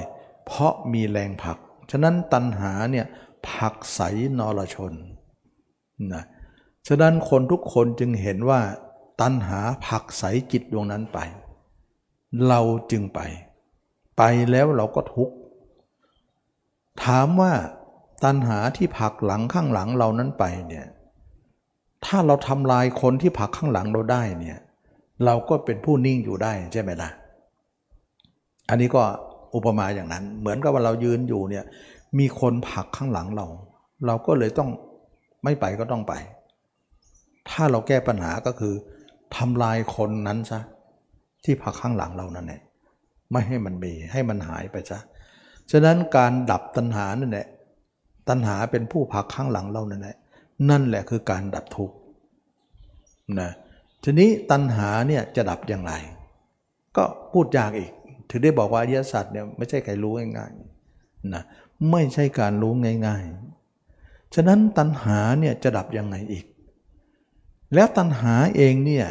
[0.46, 1.58] เพราะมีแรงผลัก
[1.92, 3.06] ฉะนั้นตัณหาเนี่ย
[3.48, 4.02] ผักใส
[4.40, 4.94] นรชน
[6.14, 6.24] นะ
[6.88, 8.62] ฉะนั้นคนทุกคนจึงเห็นว่า
[9.22, 11.20] ตัณหาผักใสจิตดวงนั้นไป
[12.48, 13.20] เราจึงไป
[14.18, 15.36] ไปแล้วเราก็ทุกข์
[17.04, 17.54] ถามว่า
[18.24, 20.86] ตัณหาที่ผักหลังข้างหลังเรานั้นไปเนี่ย
[22.06, 24.60] ถ้าเราทำลายคนที่ผักข้างหลังเราได้เนี่ย
[25.26, 27.10] เราก็เป็นผู้นิ่งอยู่ได้ใช่ไหมล่ะ
[28.70, 29.04] อันนี้ก็
[29.56, 31.66] อุปมาอย่างนั้น เหมือนกับว่าเรายืนอยู่เนี่ย
[32.20, 33.48] มีคนผักข้างหลังเรา
[34.08, 34.70] เราก็เลยต้อง
[35.44, 36.14] ไม่ไปก็ต้องไป
[37.50, 38.74] ถ้าเราแก้ปัญหาก็คือ
[39.38, 40.62] ทำลายคนนั้นซะ
[41.44, 42.62] ที่พักข้างหลังเรานั่นแหละ
[43.32, 45.00] ไม่ให้มันมีให้มันหายไปซะ
[45.72, 47.48] ฉะนั้นการดับตัณหานั่นแหละ
[48.30, 50.18] ตัณหาเป็นผู้พักข้างหลังเรานั่นแหละ
[50.70, 51.96] นั่นแหละคือการดับทุกข์
[53.40, 53.50] นะ
[54.04, 55.94] ทีนี้ตัณหาเนี่ยจะดับอย่างไร
[56.98, 57.92] ก็พูดยากอีก
[58.30, 61.44] ถึงได้บอกว่าอริยสัจเนี่ยไม่ใช่ใครรู้ง่ายๆนะ
[61.92, 62.74] ไม่ใช่การรู้
[63.08, 66.46] ง่ายๆ ฉะนั้นตัณหาเนี่ยจะดับยังไงอีก
[67.74, 69.06] แล้วตัณหาเองเนี่ย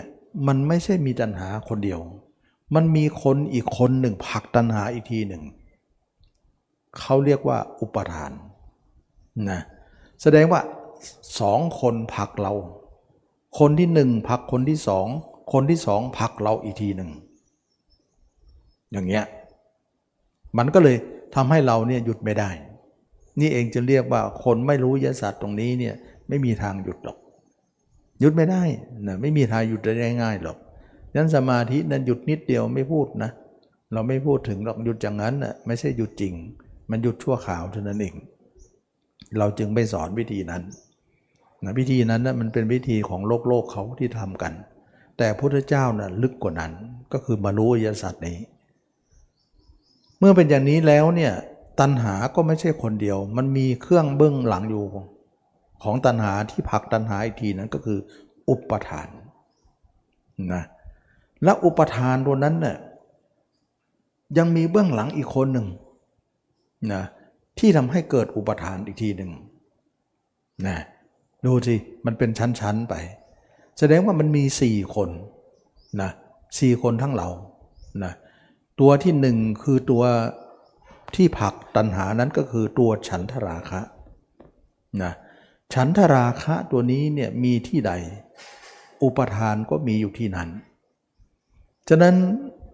[0.47, 2.01] มันไม่ใช่มีตัณหาคนเดียว
[2.75, 5.43] มันมีคนอีกคนหนึ่งผลักตัณหาอีกทีหนึ่ง
[6.99, 8.33] เขาเรียกว่าอุปทาน
[9.51, 9.61] นะ
[10.23, 10.61] แสดงว่า
[11.41, 12.53] สองคนผลักเรา
[13.59, 15.07] คนที่หนึ่งผลักคนที่สอง
[15.53, 17.11] คนที่สองผลักเราอีกทีหนึ่ง
[18.93, 19.25] อย่างเงี้ย
[20.59, 20.97] มันก็เลย
[21.35, 22.51] ทำให้เราเนี่ยหยุดไม่ได้
[23.41, 25.95] นี่เองจะเรียกว่าคนไม่รู้ยศาสตร์ตรงนี้เนี่ย
[26.29, 27.19] ไม่มีทางหยุดหรอก
[28.21, 28.63] หยุดไม่ได้
[29.07, 30.59] นะไม่มีทางหยุดได้ง่ายๆหรอก
[31.15, 33.31] ยันสมาธินั้นหยุดนิดเดียวไม่พูดนะ
[33.93, 36.35] เราไม่พูดถึงหรอกหยุดอย่างนั้นนะไม่ใช่หยุดจริง
[36.91, 38.15] มันหยุดชั่วข่าวเท่านั้นเอง
[39.39, 40.63] เราจึงไม่สอนวิธีนั้น
[41.65, 44.53] นะวิธีนั้นนะมันเป็นวิธีของโลกโลกเขาที่ทำกัน
[45.19, 46.73] แต่พระพุทธเจ้านะ่ะลึกกว่านั้น
[47.13, 48.39] ก็คือมารู้อริยสัจนี้
[50.19, 51.33] เมื่อเป็นอย่างนี้แล้วเนี่ย
[51.81, 54.85] ตัณหาก็ไม่ใช่คนเดียว มันมีเครื่องเบื้องหลังอยู่
[55.83, 57.99] ของตัณหาที่ผลักตัณหาอีกทีนั้นก็คือ
[58.49, 59.09] อุปทาน
[60.53, 60.63] นะ
[61.45, 62.77] และอุปทานตัวนั้นเนี่ย
[64.39, 65.67] ยังมีเบื้องหลังอีกคนหนึ่ง
[66.93, 67.03] นะ
[67.59, 69.31] ที่ทำให้เกิดอุปทานอีกทีหนึ่ง
[70.67, 70.77] นะ
[71.47, 71.75] ดูสิ
[72.07, 72.95] มันเป็นชั้นๆไป
[73.79, 75.11] แสดงว่ามันมีสี่คน
[76.03, 76.11] นะ
[76.59, 77.29] สี่คนทั้งเรา
[78.05, 78.13] นะ
[78.81, 80.03] ตัวที่หนึ่งคือตัว
[81.15, 83.81] ที่ผักตัณหานั้นก็คือตัวฉันทราคะ
[85.03, 85.13] นะ
[85.75, 87.93] ฉันทราคะตัวนี้เนี่ยมีที่ใด
[89.03, 90.49] อุปทานก็มีอยู่ที่นั้น
[91.89, 92.15] ฉะนั้น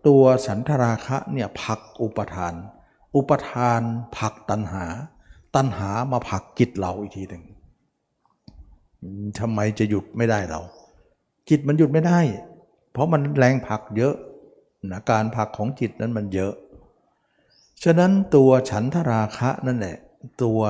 [0.06, 2.54] ตัวฉันทราคะเนี่ยผลักอุปทาน
[3.16, 3.80] อุปทาน
[4.16, 4.84] ผลักตัณหา
[5.56, 7.44] ตัณหามาผลักจิตเราอีกทีหนึ่ง
[9.38, 10.60] ทำไมจะหยุดไม่ได้เรา
[11.48, 12.20] จิตมันหยุดไม่ได้
[12.92, 14.14] เพราะมันแรงผลักเยอะ
[14.90, 16.52] นะการผลักของจิตนั้นมันเยอะ
[17.84, 19.96] ฉะนั้นตัวฉันทราคะนั่นแหละ
[20.42, 20.60] ตัว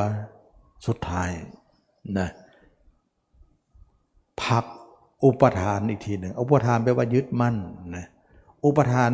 [0.87, 1.31] สุดท้าย
[2.19, 2.29] นะ
[4.43, 4.65] ผัก
[5.25, 7.57] อุปทานอีกทีหนึ่งอุปทานแปลว่ายึดมั่น
[7.97, 8.07] นะ
[8.65, 9.11] อุปทาน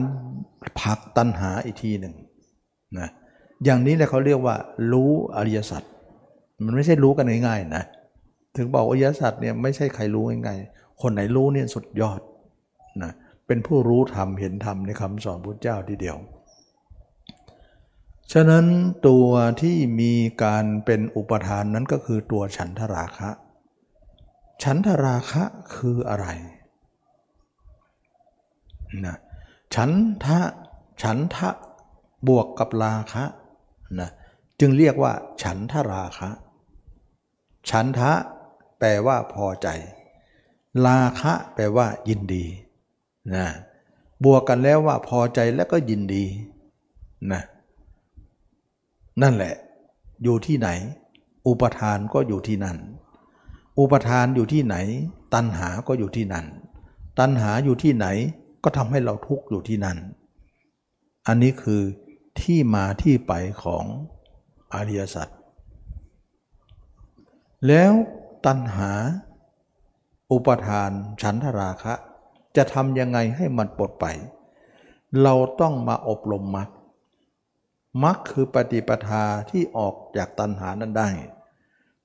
[0.81, 2.14] ผักตัณหาอีกทีหนึ่ง
[2.98, 3.09] นะ
[3.64, 4.57] อย่างนี้แหละเขาเรียกว่า
[4.92, 5.83] รู้อริยสัจ
[6.64, 7.85] มันไม่ใช่รู้กันง่ายๆนะ
[8.57, 12.20] ถึงบอกอริยสัจเนี่ยไม่ใช่ใครรู้ง่ายๆคนไหนรู้เนี่ยสุดยอด
[13.02, 13.12] นะ
[13.46, 16.16] เป็นผู้รู้ธรรมเห็นธรรมในคำสอนพุทธเจ้าทีเดียว
[18.33, 18.66] ฉะนั้น
[19.07, 19.29] ตัว
[19.61, 20.12] ที่มี
[20.45, 23.31] การเป็นอุปทานนั้นก็คือตัวฉันทราคะ
[24.62, 25.42] ฉันทราคะ
[25.75, 26.27] คืออะไร
[29.05, 29.16] นะ
[29.75, 29.90] ฉัน
[30.25, 30.40] ทะ
[31.03, 31.51] ฉันทะ
[32.29, 33.25] บวกกับราคะ
[34.01, 34.11] นะ
[34.61, 36.31] จึงเรียกว่าฉันทราคะ
[37.71, 38.12] ฉันทะ
[38.79, 39.68] แปลว่าพอใจ
[40.87, 42.45] ราคะแปลว่ายินดี
[43.35, 43.47] นะ
[44.25, 46.25] บวกกันแล้วว่าพอใจแล้วก็ยินดี
[47.33, 47.42] นะ
[49.22, 49.55] นั่นแหละ
[50.22, 50.68] อยู่ที่ไหน
[51.46, 52.79] อุปทานก็อยู่ที่นั่น
[53.79, 54.77] อุปทานอยู่ที่ไหน
[55.35, 56.46] ตัณหาก็อยู่ที่นั่น
[57.18, 58.07] ตัณหาอยู่ที่ไหน
[58.64, 59.98] ก็ทำให้เราทุกข์อยู่ที่นั่น
[61.27, 61.83] อันนี้คือ
[62.40, 63.85] ที่มาที่ไปของ
[64.72, 65.29] อริยสัจ
[67.66, 67.92] แล้ว
[68.46, 68.90] ตัณหา
[70.33, 70.90] อุปทาน
[71.22, 71.94] ฉันทราคะ
[72.57, 74.07] จะทำยังไงให้มันปลดไป
[75.22, 76.68] เราต้องมาอบรมมรรค
[78.05, 81.09] มรรคคือปฏิปทาที่ออกจากตัณหานั้นได้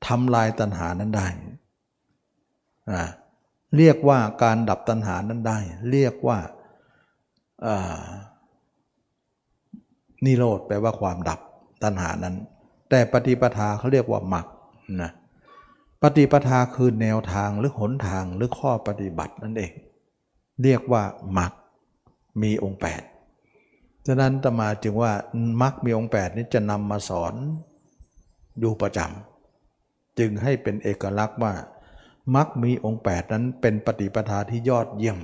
[0.08, 1.28] ทำลายตัณหานั้นได้
[3.78, 5.60] เรียกว่าการดับตัณหานั้นได้
[5.91, 6.38] เรียกว่า
[10.26, 11.39] นิโรธแปลว่าความดับ
[11.84, 12.36] ตัณหานั้น
[12.89, 14.45] แต่ปฏิปทาเขาเรียกว่ามรรค
[15.02, 15.12] นะ
[16.02, 19.71] ปฏิปทาคือแนวทางหรือหนทางหรือข้อปฏิบัตินั่นเอง
[20.63, 21.04] เรียกว่า
[21.38, 21.52] มรรค
[22.41, 23.16] มีองค์ 8
[24.08, 25.13] ฉะนั้นตมาจึงว่า
[25.62, 27.34] มรรคมีองค์8นี้จะนำมาสอน
[28.60, 31.54] อยู่ประจำจึงให้เป็นเอกลักษณ์ว่า
[32.36, 35.20] มรรคมีองค์ 8 นั้นเป็นปฏิปทาที่ยอดเยี่ยม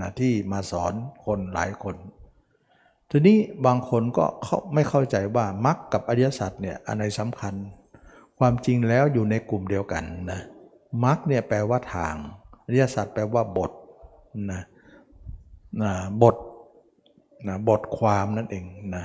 [0.00, 0.92] นะที่มาสอน
[1.24, 1.96] คนหลายคน
[3.10, 7.54] ทีนี้บางคนก็เขาไม่เข้าใจว่ามรรคกับอริยสัจเนี่ยอันไหนสำคัญ
[8.38, 10.40] ความจริงแล้วอยู่ในกลุ่มเดียวกันนะ
[11.04, 12.14] มรรคเนี่ยแปลว่าทาง
[12.64, 13.72] อริยสัจแปลว่าบท
[14.52, 14.62] นะ
[15.82, 16.36] นะบท
[17.48, 18.64] นะบทความนั่นเอง
[18.96, 19.04] นะ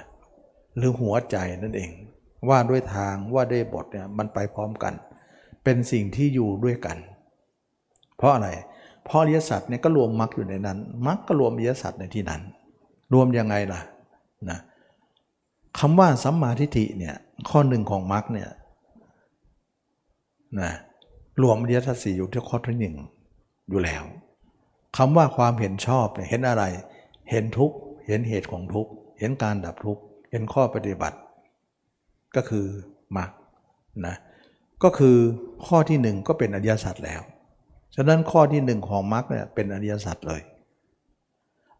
[0.77, 1.91] หรือหัวใจนั่นเอง
[2.49, 4.93] ว่าด้วยทางว่าด้วยบทเนี่ยมันไปพร้อมกัน
[5.63, 6.97] เป็นสิ่งที่อยู่ด้วยกัน
[8.17, 8.49] เพราะอะไร
[9.05, 10.77] เพราะอริยสัจเนี่ยก็รวมมรรคอยู่ในนั้น
[11.07, 12.41] มรรคก็รวมอริยสัจในที่นั้น
[13.13, 13.81] รวมยังไงล่ะ
[14.49, 14.59] นะ
[15.79, 17.15] คำว่าสัมมาทิฏฐิเนี่ย
[17.49, 18.49] ข้อหนึ่งของมรรคเนี่ย
[20.59, 20.71] นะ
[21.41, 22.95] รวมอริยสัจสี่อยู่ที่ข้อที่หนึ่ง
[23.69, 24.03] อยู่แล้ว
[24.97, 26.63] คำว่าความเห็นชอบเนี่ยเห็นอะไร
[27.31, 27.77] เห็นทุกข์
[28.11, 31.17] เห็นเหตุของทุกข์ เห็นการดับทุกข์ เห็นข้อปฏิบัติ
[32.35, 32.65] ก็คือ
[33.17, 33.29] มรรค
[34.07, 34.15] นะ
[34.83, 35.15] ก็คือ
[35.67, 37.21] ข้อที่หนึ่งก็เป็นอริยสัจแล้ว
[37.95, 40.41] ฉะนั้นข้อที่หนึ่งของมรรคเนี่ยเป็นอริยสัจเลย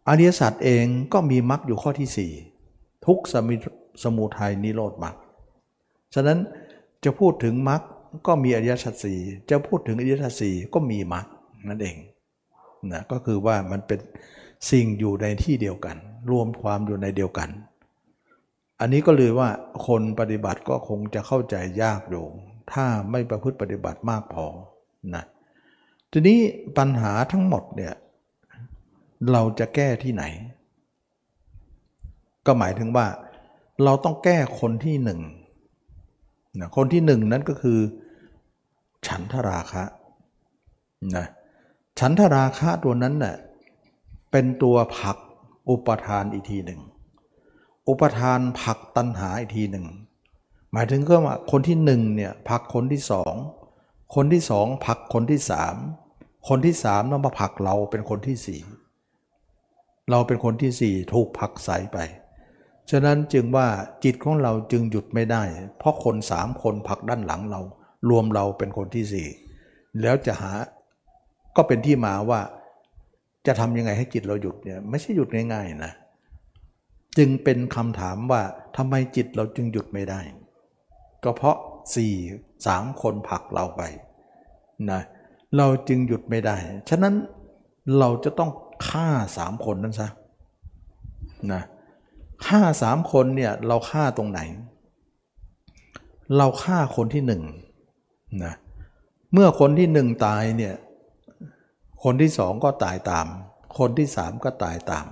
[0.10, 2.32] อริยสัจเองก็มีมรรคอยู่ข้อที่สี่
[3.06, 3.56] ทุกสมิ
[4.04, 5.16] สมุทัยนิโรธมรรค
[6.14, 6.40] ฉะนั้น
[7.04, 7.82] จะพูดถึงมรรค
[8.28, 11.26] ก็มีอริยสัจสี่จะพูดถึงอริยสัจสี่ก็มีมรรค
[11.70, 11.96] นั่นเอง
[12.92, 14.00] นะก็คือว่ามันเป็น
[14.72, 15.98] สิ่งอยู่ในที่เดียวกัน
[16.30, 17.50] รวมความอยู่ในเดียวกัน
[18.80, 19.50] อันนี้ก็เลยว่า
[19.88, 22.26] คนปฏิบัติก็คงจะเข้าใจยากอยู่
[22.72, 24.46] ถ้าไม่ประพฤติปฏิบัติมากพอ
[25.16, 25.24] นะ
[26.12, 26.40] ทีนี้
[26.78, 27.94] ปัญหาทั้งหมดเนี่ย
[29.32, 30.24] เราจะแก้ที่ไหน
[32.46, 33.08] ก็หมายถึงว่า
[33.84, 35.20] เราต้องแก้คนที่หนึ่ง
[36.60, 37.80] นะคนที่หนึ่งนั้นก็คือ
[39.08, 39.84] ฉันทราคะ
[41.16, 41.28] นะ
[42.00, 43.36] ฉันทราคะตัวนั้นเน่ย
[44.32, 45.18] เป็นตัวผลัก
[45.70, 46.82] อุปทานอีกทีหนึ่ง
[47.88, 49.86] อุปทานผลักตัณหาอีกทีหนึ่ง
[50.72, 53.34] หมายถึงก็ว่าคนที่หนึ่งเนี่ยผลักคนที่สอง
[54.16, 55.76] คนที่สองผลักคนที่สาม
[56.50, 58.62] คนที่สามต้องมาผลักเราเป็นคนที่สี่
[60.12, 61.98] เราเป็นคนที่สี่ถูกผลักใสไป
[62.92, 63.68] ฉะนั้นจึงว่า
[64.04, 65.44] จิตของเราจึงหยุดไม่ได้
[65.78, 67.62] เพราะคนสามคนผลักด้านหลังเรา
[68.10, 69.28] รวมเราเป็นคนที่สี่
[70.02, 70.52] แล้วจะหา
[71.56, 72.42] ก็เป็นที่มาว่า
[73.48, 75.94] จะทำยังไงให้จิตเราหยุดเนี่ยไม่ใช่หยุดง่ายๆนะ
[77.18, 78.42] จึงเป็นคำถามว่า
[78.78, 80.20] ทำไมจิตเราจึงหยุดไม่ได้
[81.24, 81.58] ก็เพราะ
[81.96, 82.14] สี่
[82.68, 83.82] สามคนผลักเราไป
[84.92, 85.02] นะ
[85.58, 86.56] เราจึงหยุดไม่ได้
[86.90, 87.14] ฉะนั้น
[88.00, 88.52] เราจะต้อง
[88.90, 90.10] ฆ่าสามคนนั้นซะ
[91.54, 91.62] นะ
[92.48, 94.40] ฆ่าสามคนเนี่ยเราฆ่าตรงไหน
[96.38, 97.44] เราฆ่าคนที่หนึ่ง
[98.44, 98.54] นะ
[99.34, 100.74] เมื่อคนที่หนึ่งตายเนี่ย
[102.04, 103.28] คนที่สองก็ตายตาม
[103.78, 105.08] คนที่สามก็ตายตาม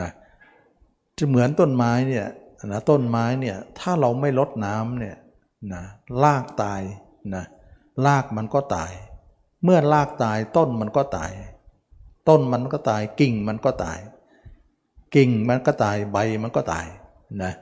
[0.00, 0.10] นะ
[1.18, 2.26] จะเหมือนต้นไม้เนี่ย
[2.66, 5.16] นะต้นไม้เนี่ยถ้าเราไม่ลดน้ำเนี่ย
[5.72, 5.82] นะ
[6.22, 6.80] รากตาย
[7.34, 7.44] นะ
[8.06, 8.92] รากมันก็ตาย
[9.64, 11.32] เมื่อรากตายต้นมันก็ตาย
[12.28, 13.98] ต้นมันก็ตายกิ่งมันก็ตาย
[15.14, 16.86] กิ่งมันก็ตายใบมันก็ตาย
[17.42, 17.52] นะ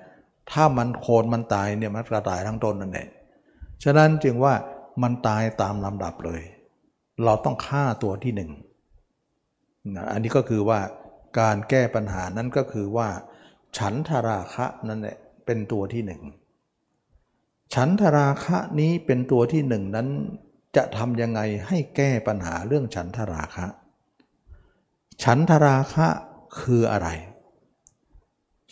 [0.51, 3.09] ถ้ามันโคนมันตายเนี่ยมันก็ตายทั้งต้นนั่นแหละ
[3.85, 4.55] ฉะนั้นจึงว่า
[5.03, 6.43] มันตายตามลำดับเลย
[7.25, 8.51] เราต้องฆ่าตัวที่หนึ่ง
[9.97, 10.81] นะอันนี้ก็คือว่า
[11.41, 13.09] การแก้ปัญหานั้นก็คือว่า
[13.79, 16.23] ฉันทราคะนั่นแหละเป็นตัวที่หนึ่ง
[17.75, 20.09] ฉันทราคะนี้เป็นตัวที่หนึ่งนั้น
[20.77, 23.67] จะทำยังไงให้แก้ปัญหาเรื่องฉันทราคะ
[25.25, 26.07] ฉันทราคะ
[26.61, 27.09] คืออะไร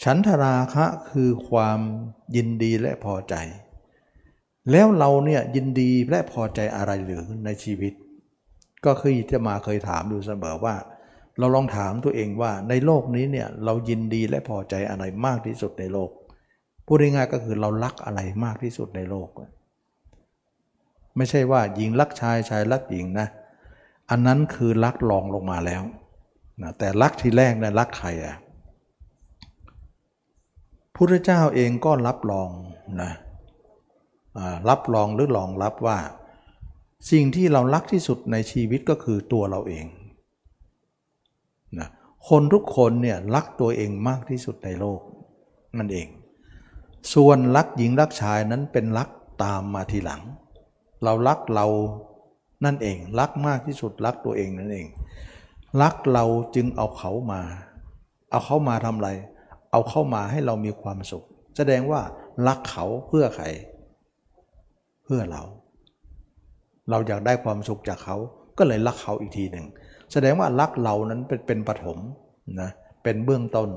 [0.05, 1.81] ฉันทราคะคือความ
[2.37, 3.35] ยินดีและพอใจ
[4.71, 7.93] แล้วเราเนี่ยยินดีและพอใจอะไรหรือในชีวิต
[8.85, 10.75] ก็เคยจะมาเคยถามดูเสมอว่า
[11.39, 16.11] เราลองถามตัวเองว่าในโลกนี้เนี่ยเรายินดีและพอใจอะไรมากที่สุดในโลก
[16.87, 19.29] พูดง่ายๆก็คือเรารักอะไรมากที่สุดในโลก
[21.17, 23.29] ไม่ใช่ว่าหญิงรักชายชายรักหญิงนะ
[24.11, 25.83] อันนั้นคือรักลองลงมาแล้ว
[26.63, 28.35] นะแต่รักทีแรกนะรักใครอะ่ะ
[30.95, 32.51] พุทธเจ้าเองก็รับรอง
[33.03, 33.13] นะ
[34.69, 35.99] รับรองหรือรองรับว่า
[37.11, 39.87] สิ่งที่เรารักที่สุดในชีวิตก็คือตัวเราเอง
[41.79, 41.89] นะ
[42.29, 45.01] คนทุกคนเนี่ยรักตัวเองมากที่สุดในโลก
[45.79, 46.07] นั่นเอง
[47.15, 49.09] ส่วนรักหญิงรักชายนั้นเป็นรัก
[49.43, 50.23] ตามมาทีหลัง
[51.05, 51.67] เรารักเรา
[52.65, 54.87] นั่นเอง รักมากที่สุดรักตัวเองนั่นเอง
[55.83, 57.41] รักเราจึงเอาเขามา
[58.31, 59.11] เอาเขามาทำอะไร
[59.71, 61.25] เอาเข้ามาให้เรามีความสุข
[61.57, 62.01] แสดงว่า
[62.47, 63.47] รักเขาเพื่อใคร
[65.07, 65.43] เพื่อเรา
[66.91, 68.17] เราอยากได้ความสุขจากเขา
[68.59, 69.67] ก็เลยรักเขาอีกทีหนึ่ง
[70.13, 71.99] แสดงว่ารักเรานั้นเป็นเป็นปฐม
[72.61, 72.71] นะ
[73.03, 73.71] เป็นเบื้องต้น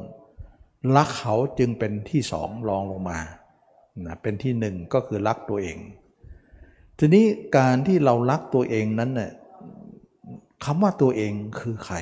[0.96, 3.20] รักเขาจึงเป็นที่สองรองลงมา
[4.06, 5.78] นะเป็นที่หนึ่งก็คือรักตัวเอง
[7.00, 7.26] ทีนี้
[7.58, 9.32] การที่เรารักตัวเองนั้นเนี่ย
[10.66, 11.98] คำว่าตัวเองคือใคร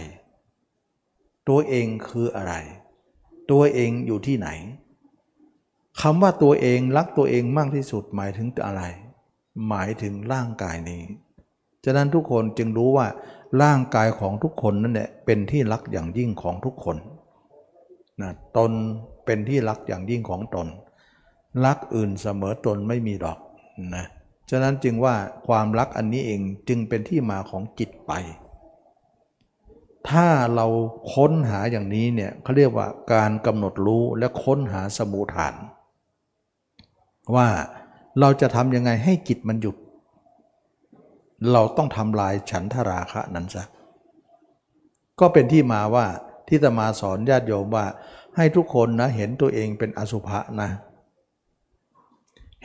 [1.50, 2.54] ตัวเองคืออะไร
[3.52, 4.50] ตัวเองอยู่ที่ไหน
[6.02, 8.84] คำว่าตัวเองรักตัวเองมากที่สุดหมายถึงอะไร
[9.68, 11.04] หมายถึงร่างกายนี้
[11.86, 13.08] ฉะนั้นทุกคนจึงรู้ว่า
[13.62, 16.98] ร่างกายของทุกคนนั่นแหละเป็นที่รักอย่างยิ่งของทุกคน
[18.22, 18.72] นะตน
[19.26, 20.68] เป็นที่รักอย่างยิ่งของตน
[21.66, 23.40] รักอื่นเสมอตนไม่มีดอก
[23.96, 24.06] นะ
[24.50, 25.16] ฉะนั้นจึงว่า
[25.48, 28.14] ความรักอันนี้เองจึงเป็นที่มาของจิตไป
[30.10, 30.68] ถ้าเรา
[31.14, 35.56] ค้นหาอย่างนี้เนี่ยเขาเรียกว่าการกำหนดรู้และค้นหาสมุฐาน
[37.36, 37.48] ว่า
[38.20, 39.76] เราจะทำยังไงให้จิตมันหยุด
[41.52, 43.64] เราต้องทำลายฉันทราคะนั้นซะ
[45.20, 46.06] ก็เป็นที่มาว่า
[46.48, 47.86] ที่จะมาสอนญาติโยมว่า
[48.36, 50.70] ให้ทุกคนนะเห็นตัวเองเป็นอสุภะนะ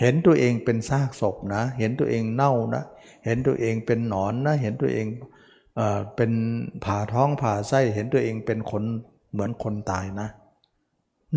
[0.01, 2.85] เห็นตัวเองเป็นซากศพนะ เห็นตัวเองเน่านะ
[3.25, 5.07] เห็นตัวเองเป็นหนอนนะ เห็นตัวเอง
[5.77, 6.33] เอ่อเป็น
[6.85, 8.83] ผ่าท้องผ่าไส้ เห็นตัวเองเป็นคน
[9.33, 10.29] เหมือนคนตายนะ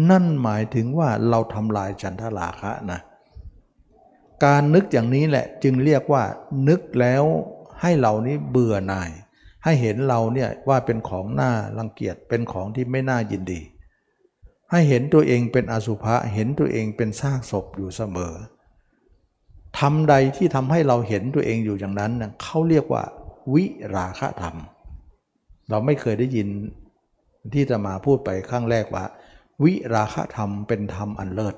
[0.10, 3.00] นั่นหมายถึงว่าเราทำลายฉันทราคะนะ
[4.44, 6.24] การนึกอย่างนี้แหละจึงเรียกว่า
[6.68, 7.24] นึกแล้ว
[7.82, 9.12] ให้เรานี้เบื่อหน่าย
[9.64, 13.62] ให้เห็นเราเนี่ยว่าเป็นของน่ารังเกียจเป็นของที่ไม่น่ายินดี
[14.72, 18.34] ให้เห็นตัวเองเป็นอสุภะเห็นตัวเองเป็นซากศพอยู่เสมอ
[19.80, 22.12] ทำใดที่ทำให้เราเห็นตัวเองอยู่อย่างนั้น
[22.42, 23.04] เขาเรียกว่า
[23.54, 23.66] วิ
[23.96, 24.56] ราคะธรรม
[25.70, 26.48] เราไม่เคยได้ยิน
[27.54, 29.06] ที่จะมาพูดไปข้างแรกว่า
[29.64, 31.56] วิราคะธรรมเป็นธรรมอันเลิศ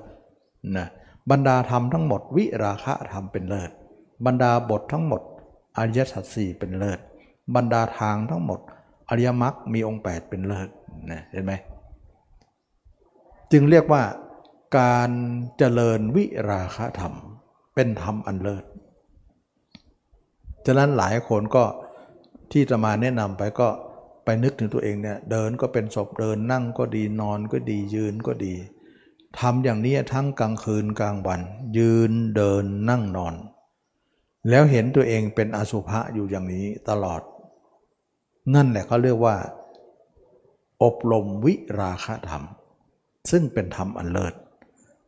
[0.78, 0.88] นะ
[1.30, 3.70] บรรดาธรรมทั้งหมด วิราคะธรรมเป็นเลิศ
[4.26, 5.22] บรรดาบททั้งหมด
[5.76, 7.00] อริยสัจสี่เป็นเลิศ
[7.54, 8.60] บรรดาทางทั้งหมด
[9.08, 10.68] อริยมรรคมีองค์ 8 เป็นเลิศ
[11.10, 11.52] นะเห็นไหม
[13.52, 14.02] จึงเรียกว่า
[14.78, 15.10] การ
[15.58, 17.14] เจริญวิราคะธรรม
[17.74, 18.64] เป็นธรรมอันเลิศ
[20.66, 21.64] ฉะนั้นหลายคนก็
[22.52, 23.68] ที่จะมาแนะนำไปก็
[24.24, 28.54] ไปนึกถึงตัวเองเนี่ยเดินก็เป็นศพเดินนั่งก็ดีนอนก็ดียืนก็ดี
[29.38, 31.40] ทำอย่างนี้ทั้งกลางคืนกลางวัน
[31.78, 33.34] ยืนเดินนั่งนอน
[34.48, 37.22] แล้วเห็นตัวเองเป็นอสุภะอยู่อย่างนี้ตลอด
[38.54, 39.36] นั่นแหละเขาเรียกว่า
[40.82, 42.42] อบรมวิราคะธรรม
[43.30, 44.34] ซึ่งเป็นธรรมอันเลิศ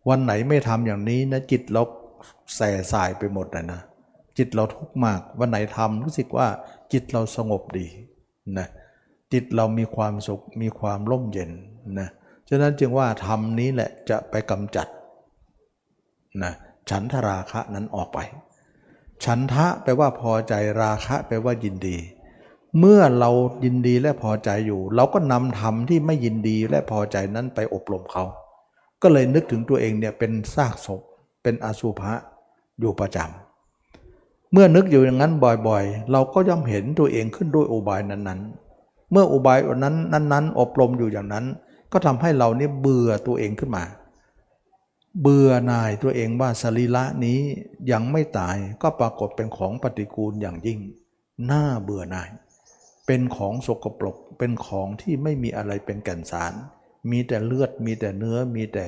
[0.08, 1.82] วันไหนไม่ทำอย่างนี้นะจิตเรา
[2.56, 3.80] แส่สายไปหมดเลยนะ
[4.38, 6.48] จิตเราทุกข์มากวันไหนทำรู้สึกว่า
[6.92, 7.86] จิตเราสงบดี
[8.58, 8.66] นะ
[9.32, 11.50] จิตเรามีความสุขมีความร่มเย็น
[12.00, 12.08] นะ
[12.50, 14.86] ฉะนั้นจึงว่าธรรมนี้แหละจะไปกำจัด
[16.42, 16.52] นะ
[16.90, 18.18] ฉันทราคะนั้นออกไป
[19.24, 21.96] ฉันทะแปลว่าพอใจราคะแปลว่ายินดี
[22.78, 23.30] เมื่อเรา
[23.64, 28.24] ยินดีและพอใจอยู่ เราก็นำธรรมที่ไม่ยินดีและพอใจนั้นไปอบรมเขา
[29.02, 31.00] ก็เลยนึกถึงตัวเองเนี่ยเป็นซากศพ
[31.42, 32.12] เป็นอสุภะ
[32.80, 35.32] อยู่ประจำเมื่อนึกอยู่อย่างนั้น
[35.68, 41.46] บ่อยๆ เราก็ย่อมเห็นตัวเองขึ้นด้วยอุบายนั้นๆ เมื่ออุบายนั้นนั้นๆ อบรมอยู่อย่างนั้น
[41.92, 43.84] ก็ทำให้เราเนี่ยเบื่อตัวเองขึ้นมา
[45.22, 47.40] เบื่อนายตัวเองว่าสรีระนี้
[47.90, 50.80] ยังไม่ตายก็ปรากฏเป็นของปฏิกูลอย่างยิ่ง
[51.50, 52.30] น่าเบื่อหน่าย
[53.06, 56.52] เป็นของสกปรกเป็นของที่ไม่มีอะไรเป็นแก่นสาร
[57.10, 58.86] มีแต่เลือดมีแต่เนื้อมีแต่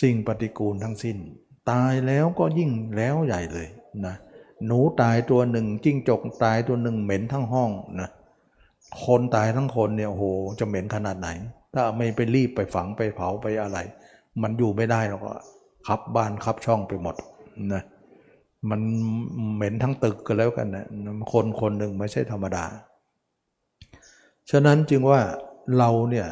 [0.00, 1.16] สิ่งปฏิกูลทั้งสิ้น
[1.70, 3.68] ตายแล้วก็ยิ่งแล้วใหญ่เลย
[4.06, 4.16] นะ
[4.66, 8.10] หนูตายตัวหนึ่งจิ้งจกตายตัวหนึ่งเหม็นทั้งห้องนะ
[9.04, 10.24] คนตายทั้งคนเนี่ยโอ้โห
[10.58, 11.28] จะเหม็นขนาดไหน
[11.74, 13.78] ถ้าไม่ไปรีบไปฝังไปเผาไปอะไร
[14.42, 15.32] มันอยู่ไม่ได้แล้วก็
[15.86, 17.14] ขับบ้านขับช่องไปหมด
[17.74, 17.82] นะ
[18.70, 18.80] มัน
[19.54, 20.86] เหม็นทั้งตึกกันแล้วกันนะ
[21.32, 22.64] คนคนหนึ่งไม่ใช่ธรรมดา
[24.50, 25.20] ฉะนั้นจึงว่า
[25.78, 26.26] เราเนี่ย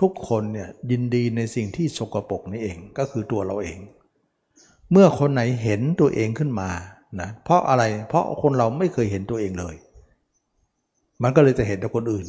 [0.00, 3.78] ทุกคนเนี่ยยินดีในสิ่งที่สกปรกนี่เองก็คือตัวเราเอง
[4.92, 6.70] เมื่อคนไหนเห็นตัวเองขึ้นมา
[7.20, 9.74] นะเพราะอะไรเพราะคนเราไม่เคยเห็นตัวเองเลย
[11.22, 12.26] มันก็เลยจะเห็นแต่คนอื่น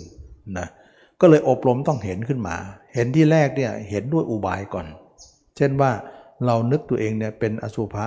[0.57, 2.55] นะเก็เลยอบรมต้องเห็นขึ้นมา
[2.93, 4.87] เห็นที่แรกเนี่ยเห็นด้วยอุบายก่อน
[5.57, 5.91] เช่นว่า
[6.45, 8.05] เรานึกตัวเองเนี่ยเป็นอสุภะ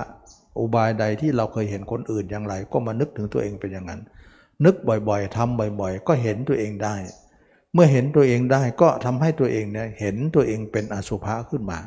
[0.58, 4.00] อุบายใดที่เราเคยเห็นคนอื่นอย่างไร ก็มานึกถึงตัวเองเป็นอย่างนั้น
[4.64, 6.96] นึกบ่อยๆทำบ่อยๆ ก็เห็นตัวเองได้
[7.72, 11.78] เมื่อเห็นตัวเองได้ก็ทำให้ตัวเองเนี่ยเห็นตัวเองเป็นอสุภะขึ้นมา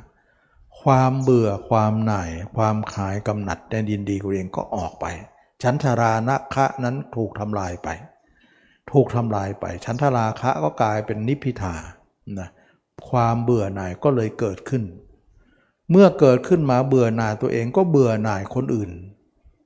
[0.81, 5.05] ความเบื่อความหน่าย ความขายกำหนัดในดินดีตัวเองก็ออกไป
[5.61, 7.89] ชั้นชารานะคะนั้นถูกทำลายไป
[8.91, 11.75] ถูกทำลายไป ชั้นทราคะก็กลายเป็นนิพิทา
[12.39, 12.49] นะ
[13.09, 14.83] ความเบื่อหน่ายก็เลยเกิดขึ้น
[15.91, 18.91] เมื่อเกิดขึ้นมาเบื่อหน่ายตัวเองก็เบื่อหน่ายคนอื่น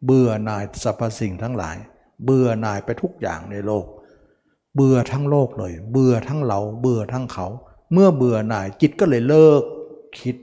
[0.05, 1.77] เบื่อหน่ายสรรพสิ่งทั้งหลาย
[2.25, 3.85] เบื่อหน่ายไปทุกอย่างในโลก
[4.75, 7.47] เบื่อทั้งโลกเลย เบื่อทั้งเรา เบื่อทั้งเขา
[7.93, 9.61] เมื่อเบื่อหน่ายจิตก็เลยเลิก
[10.19, 10.35] คิด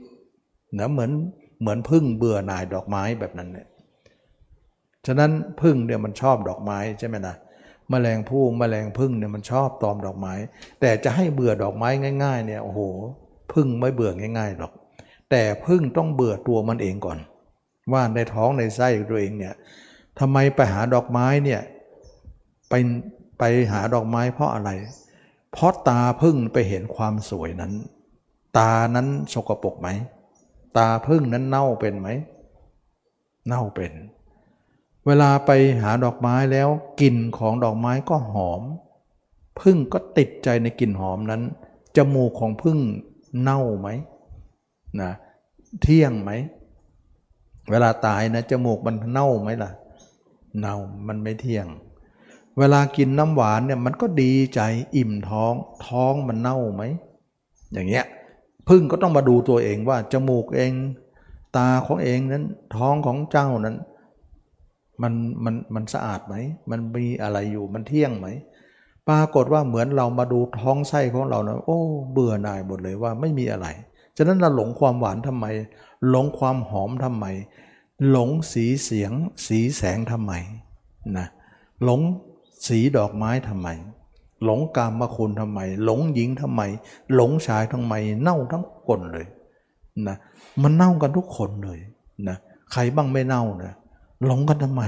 [0.79, 1.11] นะเหมือน
[1.59, 3.67] เหมือนพึ่งเบื่อหน่ายดอกไม้แบบนั้นเนี่ย
[5.05, 7.35] ฉะนั้นพึ่งเนี่ยมันชอบดอกไม้ใช่ไหมนะ
[7.93, 10.33] มแมลงผู้มแมลงพึ่งเนี่ยมันชอบตอมดอกไม้
[10.81, 11.89] แต่จะให้เบื่อดอกไม้
[12.23, 12.81] ง่าย ๆ เนี่ยโอ้โห
[13.53, 14.71] พึ่งไม่เบื่อง่าย ๆหรอก
[15.29, 17.19] แต่พึ่งต้องเบื่อตัวมันเองก่อน
[17.93, 19.55] ว่าในท้องในไส้ตัวเองเนี่ย
[20.19, 21.61] ทำไมไปหาดอกไม้เนี่ย
[22.69, 22.73] ไป
[23.39, 24.69] ไปหาดอกไม้เพราะอะไร
[25.53, 27.73] เพราะตาพึ่งไปเห็นความสวยนั้น
[28.57, 29.89] ตานั้นสกปรกไหม
[30.77, 32.09] ตาพึ่งนั้นเน่าเป็นไหม
[33.47, 33.91] เน่าเป็น
[35.07, 36.69] เวลาไปหาดอกไม้แล้ว
[37.01, 38.61] กลิ่นของดอกไม้ก็หอม
[39.59, 41.41] พึ่งก็ติดใจในกลิ่นหอมนั้น
[41.97, 42.77] จมูกของพึ่ง
[43.41, 43.87] เน่าไหม
[45.01, 45.11] นะ
[45.81, 46.31] เที่ยงไหม
[47.71, 49.71] เวลาตายนะจมูกมันเน่าไหมล่ะ
[50.59, 50.75] เน่า
[51.07, 51.67] มันไม่เที่ยง
[52.59, 54.61] เวลากินน้ำหวานเนี่ยมันก็ดีใจ
[54.95, 55.53] อิ่มท้อง
[55.87, 56.83] ท้องมันเน่าไหม
[57.73, 58.05] อย่างเงี้ย
[58.69, 60.71] พึ่งก็ต้องมาดูตัวเองว่าจมูกเอง
[61.57, 62.45] ตาของเองนั้น
[62.75, 63.77] ท้องของเจ้านั้น
[65.01, 65.13] มัน
[65.45, 66.35] มันมันสะอาดไหม
[66.69, 68.27] มันมีอะไรอยู่มันเที่ยงไหม
[69.09, 71.79] ปรากฏว่าเหมือนเรามาดูท้องไส้ของเรานะโอ้
[72.11, 73.67] เบื่อหน่ายหมดเลยว่าไม่มีอะไร
[74.17, 75.45] ฉะนั้นเราหลงความหวานทำไม
[76.09, 77.25] หลงความหอมทำไม
[78.09, 79.11] หลงสีเสียง
[79.47, 80.33] สีแสงทำไม
[81.17, 81.27] นะ
[81.83, 82.01] หลง
[82.67, 83.67] สีดอกไม้ทำไม
[84.45, 86.61] หลงกามคุณทำไม หลงหญิงทำไม
[87.15, 89.27] หลงชายทำไม เน่าทั้งคนเลย
[90.07, 90.17] นะ
[90.61, 91.79] มันเน่ากันทุกคนเลย
[92.27, 92.37] นะ
[92.71, 93.73] ใครบ้างไม่เน่านะ
[94.25, 94.83] หลงกันทำไม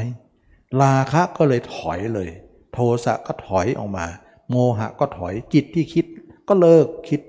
[0.81, 2.29] ราคะก็เลยถอยเลย
[2.73, 4.05] โทสะก็ถอยออกมา
[4.49, 6.05] โมหะก็ถอยจิตที่คิด
[6.47, 7.21] ก็เลิกคิด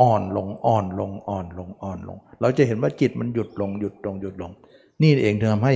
[0.00, 4.52] อ่อนลงอ่อนลงอ่อนลงอ่อนลง เราจะเห็นว่าจิตมันหยุดลงหยุดลงหยุดลง
[5.02, 5.74] นี่เองทำให้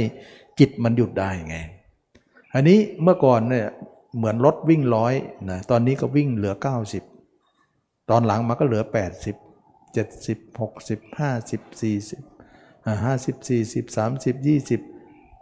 [0.58, 1.56] จิตมันหยุดได้ไง
[2.54, 3.66] อันนี้เมื่อก่อนเนี่ย
[4.16, 5.14] เหมือนรถวิ่งร้อย
[5.50, 6.54] นะตอนนี้ก็วิ่งเหลือ
[7.32, 14.91] 90 ตอนหลังมาก็เหลือ 80 70 60 50 40อ่า50 40 30 20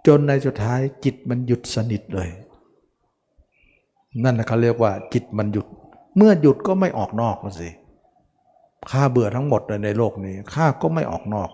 [0.07, 2.29] จนในสุดท้ายจิตมันหยุดสนิทเลย
[4.25, 5.67] นั่นนะเขาเรียกว่า จิตมันหยุด
[6.17, 7.69] เมื่อหยุดก็ไม่ออกนอกสิ
[8.91, 11.51] ข้าเบื่อทั้งหมดเลยในโลกนี้ข้าก็ไม่ออกนอก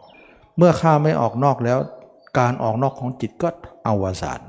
[0.56, 1.78] เมื่อข้าไม่ออกนอกแล้ว
[2.38, 3.48] การออกนอกของจิตก็
[3.86, 4.40] อวสาน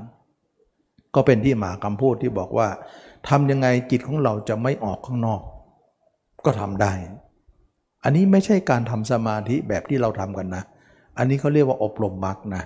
[1.14, 2.68] ก็เป็นที่มาคำพูดที่บอกว่า
[3.28, 5.40] ทำยังไงจิตของเราจะไม่ออกข้างนอก
[6.44, 6.92] ก็ทำได้
[8.04, 10.62] อันนี้ไม่ใช่การทำสมาธิแบบที่เราทำกันนะ
[11.18, 12.62] อันนี้เขาเรียกว่าอบรมมรรคนะ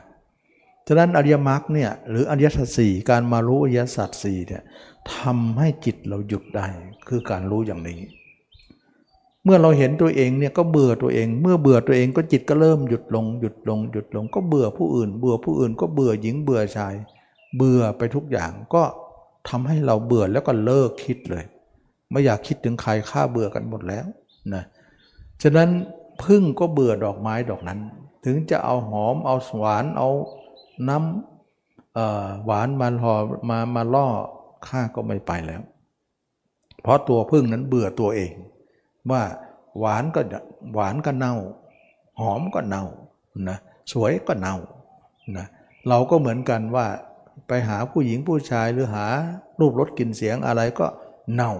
[0.89, 4.63] ฉะนั้นอริยมรรคเนี่ยหรืออริยสัจสี่การมารู้อริยสัจสี่เนี่ย
[5.15, 6.67] ทำให้จิตเราหยุดได้
[7.09, 8.01] คือการรู้อย่างนี้
[9.45, 16.95] เมื่อเราเห็นตัวเองเนี่ยก็เบื่อตัวเอง เมื่อเบื่อตัวเองก็จิตก็เริ่มหยุดลงหยุดลงหยุดลงก็เบื่อผู้อื่น เบื่อผู้อื่นก็เบื่อหญิงเบื่อชาย
[17.57, 18.83] เบื่อไปทุกอย่างก็
[19.49, 21.45] ทำให้เราเบื่อแล้วก็เลิกคิดเลย
[22.11, 24.07] ไม่อยากคิดถึงใครฆ่าเบื่อกันหมดแล้ว
[24.55, 24.65] นะ
[25.43, 25.69] ฉะนั้น
[26.25, 27.79] พึ่งก็เบื่อดอกไม้ดอกนั้น
[28.25, 30.09] ถึงจะเอาหอมเอาหวานเอา
[30.89, 33.15] น้ำหวานมาหอ
[33.51, 34.07] มามาล่อ
[34.69, 35.63] ข้าก็ไม่ไปแล้ว
[36.83, 38.33] เพราะตัวพึ่งนั้นเบื่อตัวเอง
[39.11, 39.23] ว่า
[39.79, 40.21] หวานก็
[40.75, 41.35] หวานก็เน่า
[42.21, 42.85] หอมก็เน่า
[43.49, 43.59] นะ
[43.93, 44.57] สวยก็เน่า
[45.37, 45.47] นะ
[45.89, 46.87] เราก็เหมือนกันว่า
[47.49, 49.07] ไปหาผู้หญิงผู้ชายหรือหา
[49.61, 50.87] รูปรสกลิ่นเสียงอะไรก็
[51.35, 51.53] เน่า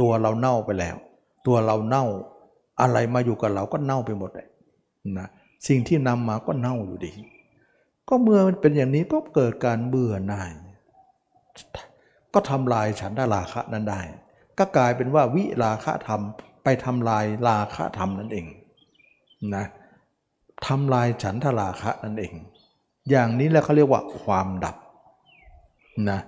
[0.00, 0.96] ตัวเราเน่าไปแล้ว
[1.46, 2.04] ตัวเราเน่า
[2.80, 4.48] อะไรมาอยู่กับเราก็เน่าไปหมดเลย
[5.18, 5.28] นะ
[5.68, 7.12] สิ่งที่นำมาก็เน่าอยู่ดี
[8.08, 10.52] ก็เมื่อมันเป็นอย่างนี้ก็เกิดการเบื่อหน่าย
[12.34, 14.00] ก็ทำลายฉันทราคะนั้นได้
[14.58, 16.20] ก็กลายเป็นว่าวิราคะธรรม
[16.64, 18.46] ไปทำลายราคะธรรมนั่นเอง
[19.54, 19.64] นะ
[20.66, 22.34] ทำลายฉันทราคะนั่นเอง
[23.10, 24.76] อย่างนี้แล้วเขาเรียกว่าความดับ
[26.10, 26.20] นะ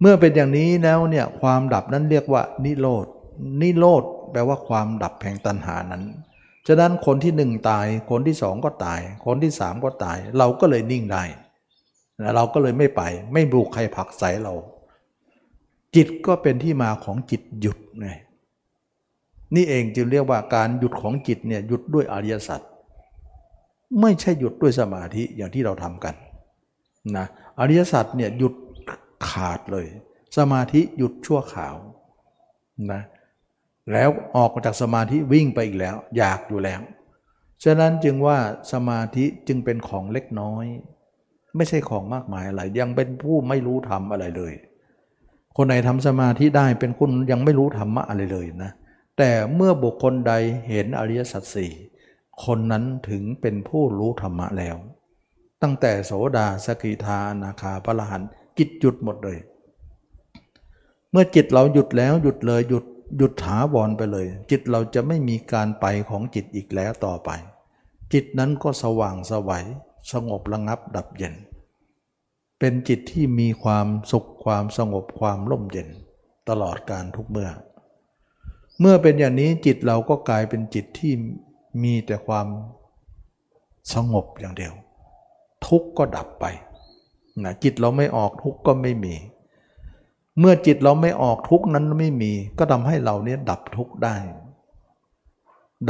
[0.00, 3.06] เมื่อเป็นอย่างนี้แล้วเนี่ยความดับนั้นเรียกว่านิโรธ
[3.62, 4.02] นิโรธ
[4.32, 6.02] แปลว่าความดับแห่งตัณหานั้น
[6.66, 11.24] ฉะนั้นคนที่หนึ่งตาย คนที่สองก็ตาย คนที่สามก็ตาย เราก็เลยนิ่งได้
[12.36, 13.02] เราก็เลยไม่ไป
[13.32, 14.54] ไม่บุกใครผักใสเรา
[15.94, 18.08] จิตก็เป็นที่มาของจิตหยุดไง
[19.54, 22.60] นี่เองจึงเรียกว่าการหยุดของจิตเนี่ยหยุดด้วยอริยสัจ
[24.00, 26.14] ไม่ใช่หยุดด้วยสมาธิอย่างที่เราทำกัน
[27.16, 27.26] นะ
[27.60, 28.54] อริยสัจเนี่ยหยุด
[29.28, 29.86] ขาดเลย
[30.36, 31.74] สมาธิหยุดชั่วข่าว
[32.92, 33.02] นะ
[33.92, 36.80] แล้วออกจากสมาธิวิ่งไปอีกแล้ว อยากอยู่แล้ว
[37.64, 38.38] ฉะนั้นจึงว่า
[38.72, 40.64] สมาธิจึงเป็นของเล็กน้อย
[41.56, 44.52] ไม่ใช่ของมากมายอะไร ยังเป็นผู้ไม่รู้ธรรมอะไรเลย
[45.56, 48.70] คนไหนทำสมาธิได้เป็นคนยังไม่รู้ธรรมะอะไรเลยนะ
[49.18, 50.32] แต่เมื่อบุคคลใด
[50.68, 51.72] เห็นอริยสัจสี่
[52.44, 54.76] คนนั้นถึงเป็นผู้รู้ธรรมะแล้ว
[55.62, 58.22] ตั้งแต่โสดาสกิทานาคาพระหัน
[58.58, 59.38] จิตหยุดหมดเลย
[61.10, 62.84] เมื่อจิตเราหยุดแล้วหยุดเลยหยุด
[63.16, 67.30] หยุดถาวรไปเลย จิตเราจะไม่มีการไปของจิตอีกแล้วต่อไป
[68.12, 69.64] จิตนั้นก็สว่างสวัย
[70.12, 71.34] สงบระงับดับเย็น
[72.58, 75.88] เป็นจิตที่มีความสุขความสงบความร่มเย็น
[76.48, 77.50] ตลอดการทุกเมื่อ
[78.80, 81.12] เมื่อเป็นอย่างนี้จิตเราก็กลายเป็นจิตที่
[81.82, 82.46] มีแต่ความ
[83.94, 84.74] สงบอย่างเดียว
[85.66, 86.44] ทุกข์ก็ดับไป
[87.44, 89.14] นะจิตเราไม่ออกทุกข์ก็ไม่มี
[90.38, 94.16] เมื่อจิตเราไม่ออกทุกนั้นไม่มี ก็ทำให้เราเนี้ยดับทุกได้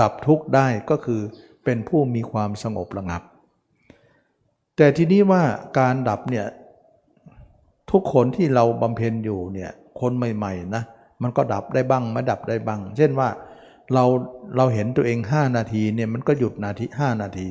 [0.00, 1.20] ดับทุกได้ก็คือ
[1.64, 3.22] เป็นผู้มีความสงบระงับ
[4.76, 5.42] แต่ทีนี้ว่า
[5.78, 6.46] การดับเนี่ย
[7.90, 9.70] ทุกคนที่เราบำเพ็ญอยู่เนี่ย
[10.00, 10.82] คนใหม่ๆนะ
[11.22, 13.28] มันก็ดับได้บ้างไม่ดับได้บ้าง เช่นว่า
[13.94, 14.04] เรา
[14.56, 17.48] เราเห็นตัวเอง 5 นาทีเนี่ยมันก็หยุดนาที 5 นาที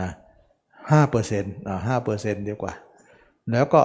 [0.00, 0.10] นะ
[0.90, 2.74] ห้าเปอร์เซ็นต์อ่าห้าเปอร์เซ็นต์ดีกว่า
[3.50, 3.82] แล้วก็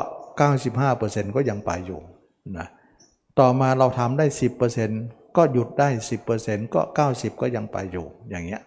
[0.48, 2.00] 95เปอร์เซ็นต์ก็ยังไปอยู่
[2.58, 2.68] นะ
[3.40, 5.02] ต่อมาเราทำได้ 10เปอร์เซ็นต์
[5.38, 6.82] ก็หยุดได้ 10เปอร์เซ็นต์ก็
[7.12, 8.62] 90 ก็ยังไปอยู่อย่างเงี้ย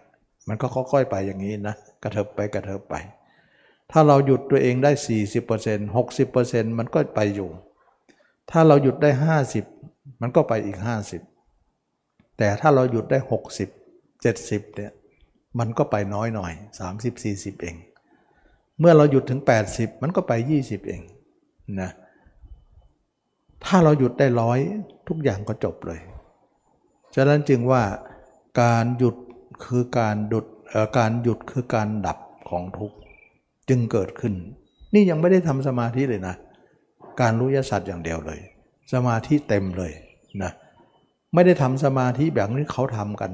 [0.47, 2.95] มันก็ค่อยๆไปอย่างนี้นะกระเถิบไปกระเถิบไป
[3.91, 4.91] ถ้าเราหยุดตัวเองได้
[5.43, 7.49] 40% 60%มันก็ไปอยู่
[8.51, 9.11] ถ้าเราหยุดได้
[9.65, 10.77] 50 มันก็ไปอีก
[11.57, 13.19] 50 แต่ถ้าเราหยุดได้
[13.77, 14.91] 60 70เนี่ย
[15.59, 16.53] มันก็ไปน้อยหน่อย
[16.89, 17.75] 30 40 เอง
[18.79, 21.01] เมื่อเราหยุดถึง 80 มันก็ไป 20 เอง
[21.81, 21.89] นะ
[23.65, 24.59] ถ้าเราหยุดได้ร้อย
[25.07, 25.99] ทุกอย่างก็จบเลย
[27.15, 27.83] ฉะนั้นจึงว่า
[28.61, 29.15] การหยุด
[29.65, 30.45] คือการดุด
[30.97, 32.17] การหยุดคือการดับ
[32.49, 32.97] ของทุกข์
[33.69, 34.33] จึงเกิดขึ้น
[34.93, 36.35] นี่ยังไม่ได้ทำสมาธิเลยนะ
[37.21, 38.39] การรู้ยศสัตว์อย่างเดียวเลย
[38.93, 39.91] สมาธิเต็มเลย
[40.43, 40.51] นะ
[41.33, 43.31] ไม่ได้ทำสมาธิแบบที่เขาทำกัน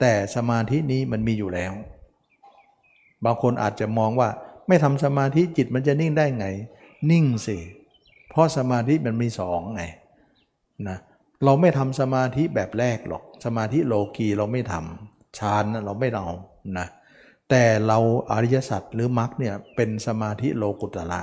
[0.00, 1.72] แต่สมาธินี้มันมีอยู่แล้ว
[3.24, 4.28] บางคนอาจจะมองว่า
[4.68, 6.46] ไม่ทำสมาธิจิตมันจะนิ่งได้ไง
[7.10, 9.84] นิ่งสิเพราะสมาธิมันมีสองไง
[10.88, 10.98] นะ
[11.44, 16.28] เราไม่ทำสมาธิแบบแรกหรอก สมาธิโลกีเราไม่ทำฌานเราไม่เอา
[16.78, 16.86] นะ
[17.50, 17.98] แต่เรา
[18.32, 21.20] อริยสัจหรือมรรคเนี่ยเป็นสมาธิโลกุตระ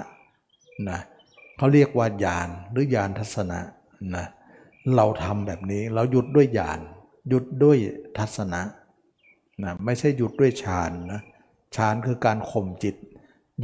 [0.90, 1.00] นะ
[1.58, 3.60] เขาเรียกว่าญาณหรือญาณทัศนะ
[4.16, 4.26] นะ
[4.96, 6.80] เราทำแบบนี้เราหยุดด้วยญาณ
[7.30, 7.78] หยุดด้วย
[8.18, 8.62] ทัศนะ
[9.64, 11.22] นะไม่ใช่หยุดด้วยฌานนะ
[11.76, 12.96] ฌานคือการข่มจิต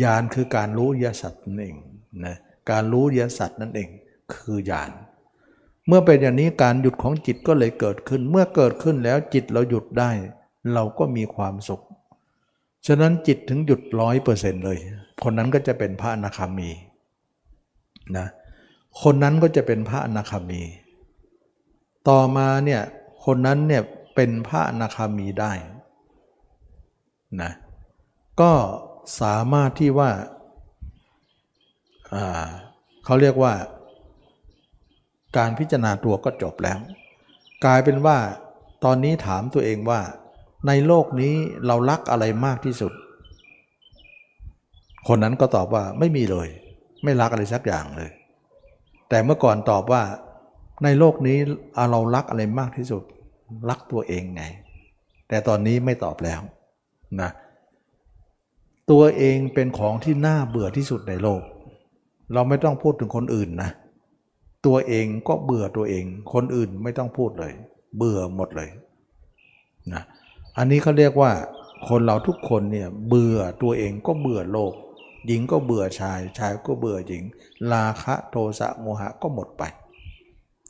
[0.04, 1.78] ญาณคือการรู้ยสัตว์นั่นเอง
[2.26, 2.36] นะ
[2.70, 3.90] การรู้ยสัตว์นั่นเอง
[4.34, 4.92] คือญาณ
[5.88, 10.12] เมื่อเป็นอย่างนี้การหยุดของจิตก็เลยเกิดขึ้น เมื่อเกิดขึ้นแล้วจิตเราหยุดได้
[10.74, 11.82] เราก็มีความสุข
[12.88, 14.78] ฉะนั้นจิตถึงหยุดร้อยเปอร์เซ็นต์เลย
[15.24, 16.70] คนนั้นก็จะเป็นพระอนาคามี
[18.18, 18.28] นะ
[19.02, 20.62] คนนั้นก็จะเป็นพระอนาคามี
[22.10, 22.82] ต่อมาเนี่ย
[23.26, 23.84] คนนั้นเนี่ย
[24.16, 25.52] เป็นพระอนาคามีได้
[27.42, 27.52] นะ
[28.42, 28.52] ก็
[29.22, 30.10] สามารถที่ว่า
[33.06, 33.54] เขาเรียกว่า
[35.38, 36.78] การพิจารณาตัวก็จบแล้ว
[37.66, 38.18] กลายเป็นว่า
[38.84, 40.02] ตอนนี้ถามตัวเองว่า
[40.68, 41.34] ในโลกนี้
[41.68, 42.94] เรารักอะไรมากที่สุด
[45.08, 46.48] คนนั้นก็ตอบว่าไม่มีเลย
[47.04, 48.12] ไม่รักอะไรสักอย่างเลย
[49.10, 50.04] แต่เมื่อก่อนตอบว่า
[50.84, 51.38] ในโลกนี้
[51.92, 53.04] เรารักอะไรมากที่สุด
[53.70, 54.44] รักตัวเองไง
[55.30, 56.42] แต่ตอนนี้ไม่ตอบแล้ว
[57.22, 57.30] นะ
[58.92, 61.42] ตัวเองเป็นของที่น่าเบื่อที่สุดในโลก
[62.34, 63.72] เราไม่ต้องพูดถึงคนอื่นนะ
[64.66, 67.54] ตัวเองก็เบื่อตัวเอง คนอื่นไม่ต้องพูดเลย
[67.98, 68.70] เบื่อหมดเลย
[69.94, 70.04] นะ
[70.58, 71.32] อันนี้เขาเรียกว่า
[71.90, 74.74] คนเราทุกคนเนี่ยเบื่อตัวเองก็เบื่อโลก
[75.28, 77.24] หญิงก็เบื่อชาย ชายก็เบื่อหญิง
[77.74, 79.64] ราคะโทสะโมหะก็หมดไป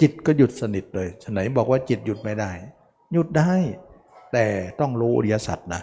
[0.01, 2.51] จิตก็หยุดสนิทเลยฉไหนบอกว่าจิตหยุดไม่ได้
[3.13, 3.53] หยุดได้
[4.33, 4.45] แต่
[4.79, 5.81] ต้องรู้อริยสัจนะ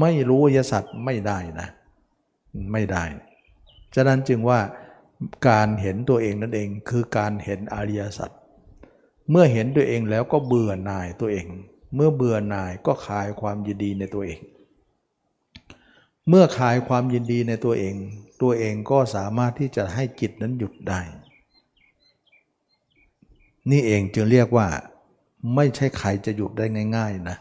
[0.00, 1.68] ไม่รู้อริยสัจไม่ได้นะ
[2.72, 3.04] ไม่ได้
[3.94, 4.60] ฉะนั้นจึงว่า
[5.48, 8.30] การเห็นตัวเองนั่นเองคือการเห็นอริยสัจ
[9.30, 11.46] เมื่อเห็นตัวเองแล้วก็เบื่อหน่ายตัวเอง
[11.94, 14.40] เมื่อเบื่อหน่ายก็คลายความยินดีในตัวเอง
[16.28, 17.94] เมื่อคลายความยินดีในตัวเอง
[18.42, 21.00] ตัวเองก็สามารถที่จะให้จิตนั้นหยุดได้
[23.70, 24.66] นี่เองจึงเรียกว่า
[25.54, 26.64] ไม่ใช่ใครจะหยุดได้
[26.96, 27.36] ง่าย ๆ นะ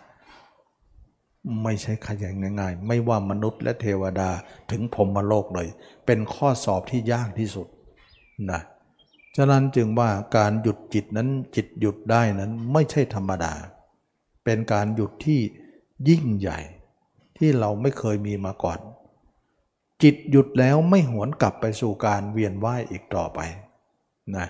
[1.64, 4.30] ไม่ใช่ใครอย่างง่ายๆ ไม่ว่ามนุษย์และเทวดา
[4.72, 5.68] ถึงพรมโลกเลย
[6.06, 7.68] เป็นข้อสอบที่ยากที่สุด
[8.52, 8.62] นะ
[9.36, 13.54] ฉะนั้นจึงว่าการหยุดจิตนั้นจิตหยุดได้นั้นไม่ใช่ธรรมดา
[14.44, 15.40] เป็นการหยุดที่
[16.10, 16.60] ยิ่งใหญ่
[17.38, 18.80] ที่เราไม่เคยมีมาก่อน
[20.04, 23.40] จิตหยุดแล้วไม่หวนกลับไปสู่การเวียนว่ายอีกต่อไป
[24.38, 24.48] นะ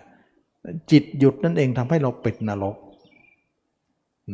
[0.92, 2.76] จิตหยุดนั่นเองทำให้เราปิดนรก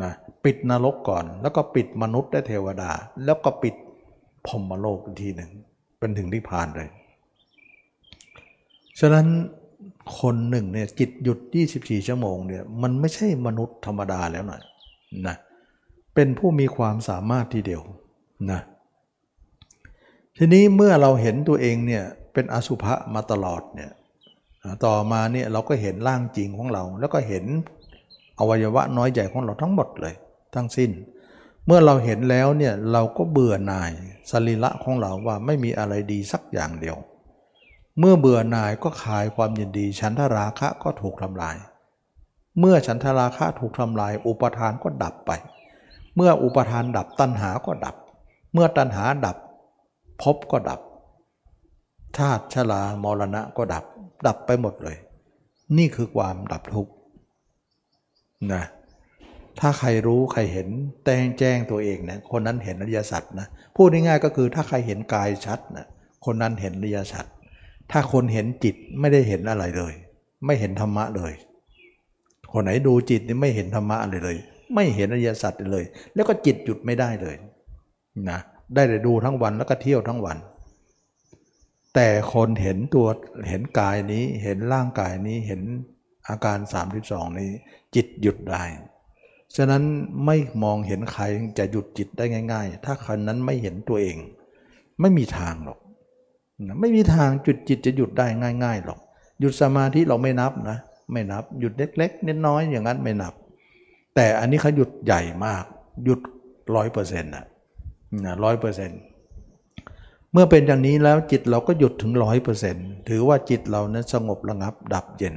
[0.04, 0.12] นะ
[0.44, 2.92] ปิดนรกก่อน แล้วก็ปิดมนุษย์และเทวดา
[3.26, 3.76] แล้วก็ปิด
[4.48, 5.52] พรมโลกอีกทีหนึ่ง
[6.00, 6.90] เป็นถึงที่ผ่านเลย
[9.00, 9.28] ฉะนั้น
[10.20, 11.40] คนหนึ่งเนี่ยจิตหยุด
[11.74, 14.62] 24 ชั่วโมงเนี่ยมันไม่ใช่มนุษย์ธรรมดาแล้วหนะ
[15.28, 15.36] นะ
[16.16, 17.82] เป็นผู้มีความสามารถทีเดียว
[18.52, 18.62] นะ
[20.38, 23.92] ทีนี้เมื่อเราเห็นตัวเองเนี่ยเป็นอสุภะมาตลอดเนี่ย
[24.86, 27.46] ต่อมาเนี่ยเราก็เห็นร่างจริงของเรา แล้วก็เห็น
[28.40, 30.14] อวัยวะน้อยใหญ่ของเราทั้งหมดเลย
[30.56, 30.92] ทั้งสิ้น
[31.66, 33.92] เมื่อเราเห็นแล้วเนี่ยเราก็เบื่อหน่าย
[34.32, 36.98] สรีระของเราว่าไม่มีอะไรดีสักอย่างเดียว
[38.00, 41.56] เมื่อเบื่อหน่ายก็คลายความยินดีฉันทราคะก็ถูกทำลาย
[42.60, 45.32] เมื่อฉันทราคะถูกทำลาย อุปทานก็ดับไป
[46.16, 47.96] เมื่ออุปทานดับตัณหาก็ดับ
[48.54, 49.38] เมื่อตัณหาดับ
[50.22, 50.80] ภพก็ดับ
[52.18, 53.84] ชาติชรามรณะก็ดับ
[54.28, 54.98] ดับไปหมดเลย
[55.78, 56.92] นี่คือความดับทุกข์
[58.54, 58.64] นะ
[59.60, 60.68] ถ้าใครรู้ใครเห็น
[61.06, 65.86] แจ้งแจ้งตัวเองนะคนนั้นเห็นอริยสัจนะพูดง่ายๆก็คือถ้าใครเห็นกายชัดนะ
[66.26, 67.26] คนนั้นเห็นอริยสัจ
[67.92, 69.94] ถ้าคนเห็นจิตไม่ได้เห็นอะไรเลย
[70.46, 71.34] ไม่เห็นธรรมะเลย
[72.52, 74.38] คนไหนดูจิตนี่ไม่เห็นธรรมะอะไรเลย
[74.76, 75.86] ไม่เห็นอริยสัจเลย
[76.16, 77.36] แล้วก็จิตหยุดไม่ได้เลย
[78.30, 78.40] นะ
[78.74, 80.38] ได้แต่ดูทั้งวันแล้วก็เที่ยวทั้งวัน
[81.96, 83.08] แต่คนเห็นตัว
[83.50, 85.62] เห็นกายนี้เห็นร่างกายนี้เห็น
[86.30, 86.57] อาการ
[86.97, 87.49] 32 นี้
[87.95, 88.63] จิตหยุดได้
[89.55, 89.84] ฉะนั้น
[90.25, 91.23] ไม่มองเห็นใคร
[91.59, 94.17] จะหยุดจิตได้ง่าย ๆ ถ้าคนนั้นไม่เห็นตัวเอง
[95.01, 95.80] ไม่มีทางหรอก
[96.80, 98.28] ไม่มีทางจุดจิตจะหยุดได้
[98.63, 98.99] ง่าย ๆ หรอก
[99.39, 100.78] หยุดสมาธิเราไม่นับนะ
[101.11, 103.34] ไม่นับ หยุดเล็กๆนิดน้อยอย่างนั้นไม่นับ
[104.15, 105.63] แต่อันนี้เขาหยุดใหญ่มาก
[106.05, 106.19] หยุด
[106.75, 107.45] ร้อยเปอร์เซ็นต์นะ
[108.43, 108.99] ร้อยเปอร์เซ็นต์
[110.32, 115.36] เมื่อเป็นอย่างนี้แล้วจิตเราก็หยุดถึงร้อยเปอร์เซ็นต์ถือว่าจิตเรานั้นสงบระงับดับเย็น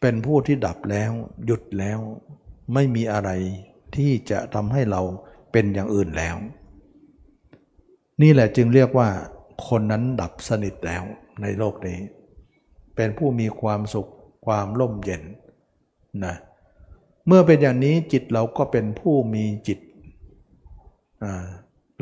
[0.00, 1.12] เป็นผู้ที่ดับแล้ว
[1.46, 1.98] หยุดแล้ว
[2.74, 3.30] ไม่มีอะไร
[3.96, 5.02] ที่จะทำให้เรา
[5.52, 6.36] เป็นอย่างอื่นแล้ว
[8.22, 9.08] นี่แหละจึงเรียกว่า
[9.68, 11.02] คนนั้นดับสนิทแล้ว
[11.42, 11.98] ในโลกนี้
[12.96, 14.10] เป็นผู้มีความสุข
[14.46, 15.22] ความร่มเย็น
[16.24, 16.34] นะ
[17.26, 19.78] เมื่อเป็นอย่างนี้จิตเราก็เป็นผู้มีจิต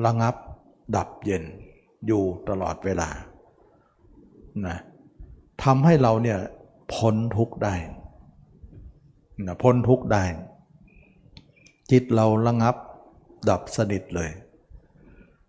[0.05, 0.35] ระงับ
[0.97, 1.45] ดับเย็น
[2.07, 3.09] อยู่ตลอดเวลา
[4.67, 4.77] นะ
[5.65, 6.39] ทำให้เราเนี่ย
[6.95, 7.75] พ้นทุกข์ได้
[9.47, 10.25] นะพ้นทุกข์ได้
[11.91, 12.77] จิตเราระงับ
[13.51, 14.31] ดับสนิทเลย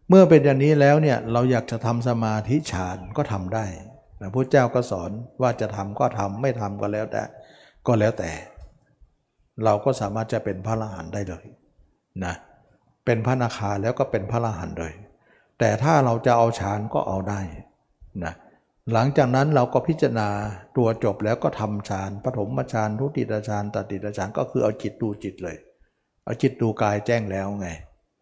[0.09, 3.65] เมื่อเป็นอย่างนี้แล้วเนี่ยเราอยากจะทำสมาธิฌานก็ทำได้
[4.21, 5.11] นะพระเจ้าก็สอน
[5.41, 7.23] ว่าจะทำก็ทำไม่ทำก็แล้วแต่
[7.88, 8.31] ก็แล้วแต่
[9.63, 11.45] เราก็สามารถจะเป็นพระอรหันต์ได้เลย
[12.25, 12.34] นะ
[13.05, 14.93] เป็นพระนาคาแล้วก็เป็นพระอรหันต์เลย
[15.59, 17.41] แต่ถ้าเราจะเอาฌานก็เอาได้
[18.25, 18.34] นะ
[18.91, 20.29] หลังจากนั้นเราก็พิจารณา
[20.77, 25.57] ตัวจบแล้วก็ทำฌานปฐมฌานทุติยฌานตติยฌานก็คือเอาจิตดูจิตเลย
[26.23, 27.67] เอาจิตดูกายแจ้งแล้วไง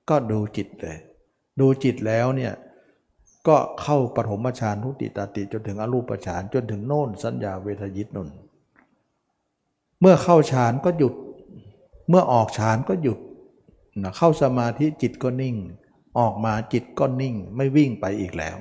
[0.10, 0.98] ก็ดูจิตเลย
[1.60, 2.54] ดูจิตแล้วเนี่ย
[3.48, 8.30] ก็เข้าปฐมฌานทุติตติจนถึงอรูปฌานจนถึงโน่นสัญญาเวทยิตนน
[10.00, 11.14] เมื่อเข้าฌานก็หยุด
[12.10, 13.20] เมื่อออกฌานก็หยุด
[14.02, 15.56] นะเข้าสมาธิจิตก็นิ่ง
[16.20, 18.58] ออกมาจิตก็นิ่งไม่วิ่งไปอีกแล้ว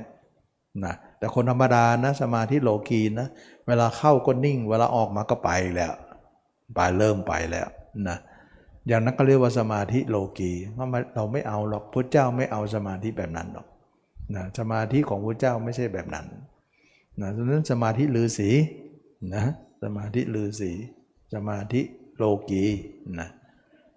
[0.85, 3.29] นะ แต่คนธรรมดานะสมาธิโลกีนะ
[3.67, 5.93] เวลาเข้าก็นิ่ง เวลาออกมาก็ไปแล้ว
[6.75, 7.69] ไปเริ่มไปแล้ว
[8.09, 8.19] นะ
[8.87, 13.67] อย่างนั้นก็เรียกว่าสมาธิโลกีเราเราไม่เอาหรอกพระเจ้าไม่เอาสมาธิแบบนั้นหรอก
[14.35, 16.27] นะสมาธิของพระเจ้าไม่ใช่แบบนั้น
[17.21, 18.51] นะดังนั้นสมาธิลือสี
[19.35, 19.45] นะ
[19.83, 20.71] สมาธิลือสี
[21.35, 21.81] สมาธิ
[22.17, 22.65] โลกี
[23.21, 23.29] นะ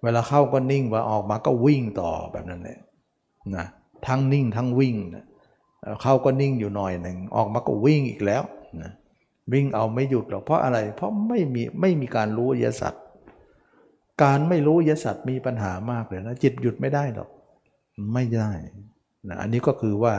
[0.03, 2.79] เวลาเข้าก็นิ่งเว่าออกมาก็วิ่งต่อแบบนั้นเลย
[3.55, 3.65] นะ
[4.07, 5.25] ทั้งนิ่งทั้งวิ่งนะ
[6.01, 8.43] เข้าก็นิ่งอยู่หน่อยหนึ่งออกมาก็วิ่งอีกแล้ว
[8.81, 8.91] นะ
[9.53, 12.99] วิ่งเอาไม่หยุดหรอกเพราะอะไร เพราะไม่มีไม่มีการรู้ยสัตว
[14.23, 17.29] การไม่รู้ยสัตว์มีปัญหามากเลยนะจิตหยุดไม่ได้หรอก
[18.13, 18.51] ไม่ได้
[19.27, 20.15] นะอันนี้ก็คือว่า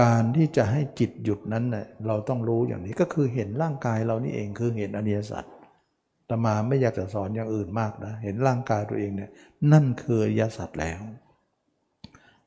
[0.00, 5.54] การที่จะให้จิตหยุดนั้นเนะ่ยเราต้องรู้อย่างนี้ก็คือเห็นร่างกายเรานี่เองคือเห็นอนิยสัตว์
[6.28, 9.30] ตมาไม่อยากจะสอนอย่างอื่นมากนะเห็นร่างกายตัวเองเนี่ย
[9.72, 11.00] นั่นคือยสัตว์แล้ว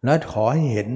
[0.03, 0.89] และขอให้เห็น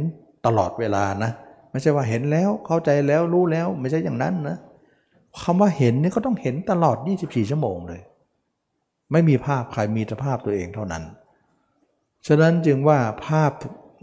[0.45, 1.31] ตลอดเวลานะ
[1.71, 4.57] ไม่ใช่ว่าเห็นแล้วเข้าใจแล้วรู้แล้วไม่ใช่อย่างนั้นนะ
[5.41, 8.01] คำว่าเห็นนี่ก็ต้องเห็นตลอด 24 ชั่วโมงเลย
[9.11, 11.03] ไม่มีภาพใครมีแต่ภาพตัวเองเท่านั้น
[12.27, 13.51] ฉะนั้นจึงว่าภาพ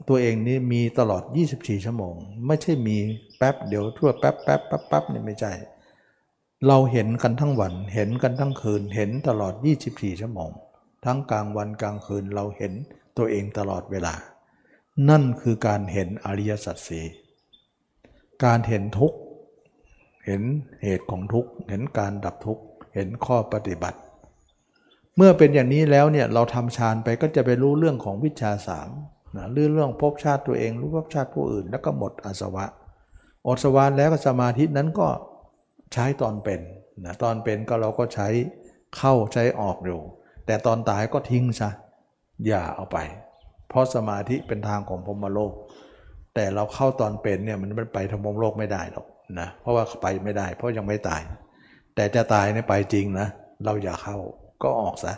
[0.09, 1.22] ตัวเองนี้มีตลอด
[1.55, 2.14] 24 ชั่วโมง
[2.47, 2.97] ไม่ใช่มี
[3.38, 5.53] แป๊บเดี๋ยวทั่วแป๊บแป๊บแป๊บแป๊บนี่ไม่ใช่
[6.66, 9.55] เราเห็นกันทั้งวัน เห็นกันทั้งคืน เห็นตลอด
[9.88, 10.51] 24 ชั่วโมง
[11.05, 12.72] ทั้งกลางวันกลางคืนเราเห็น
[13.18, 14.14] ตัวเองตลอดเวลา
[15.09, 17.03] นั่นคือการเห็นอริยสัจสี
[18.44, 19.18] การเห็นทุกข์
[20.26, 20.42] เห็น
[20.82, 22.62] เหตุของทุกข์เห็นการดับทุกข์
[22.94, 23.98] เห็นข้อปฏิบัติ
[25.16, 28.90] เมื่อเป็นอย่างนี้แล้วเนี่ยเราทำฌานไปก็จะไปรู้เรื่องของวิชาสาม
[29.36, 32.66] นะเรื่องเรื่องพบชาติตัวเองรู้พบชาติผู้อื่น แล้วก็หมดอาสวะ
[33.46, 35.09] อดสวานแล้วก็สมาธินั้นก็
[35.92, 36.61] ใช้ตอนเป็น
[37.05, 38.28] นะตอนเป็นก็เราก็ใช้
[38.96, 40.01] เข้าใช้ออกอยู่
[40.46, 41.70] แต่ตอนตายก็ทิ้งซะ
[42.46, 42.98] อย่าเอาไป
[43.71, 45.53] เพราะสมาธิเป็นทางของพรมโลก
[46.35, 49.07] แต่เราเข้าตอนเป็นเนี่ยมันไปทางพรมโลกไม่ได้หรอก
[49.41, 51.23] นะเพราะว่าไปไม่ได้ เพราะยังไม่ตาย
[51.95, 53.27] แต่จะตายเนี่ยไปจริงนะ
[53.64, 54.16] เราอย่าเข้า
[54.62, 55.14] ก็ออกซะ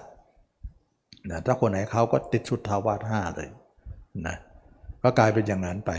[1.30, 3.48] นะถ้าคนไหนเขาก็ติดชุดทาวาสห้าเลย
[4.26, 4.36] นะ
[5.02, 5.92] ก็กลายเป็นอย่างนั้นไป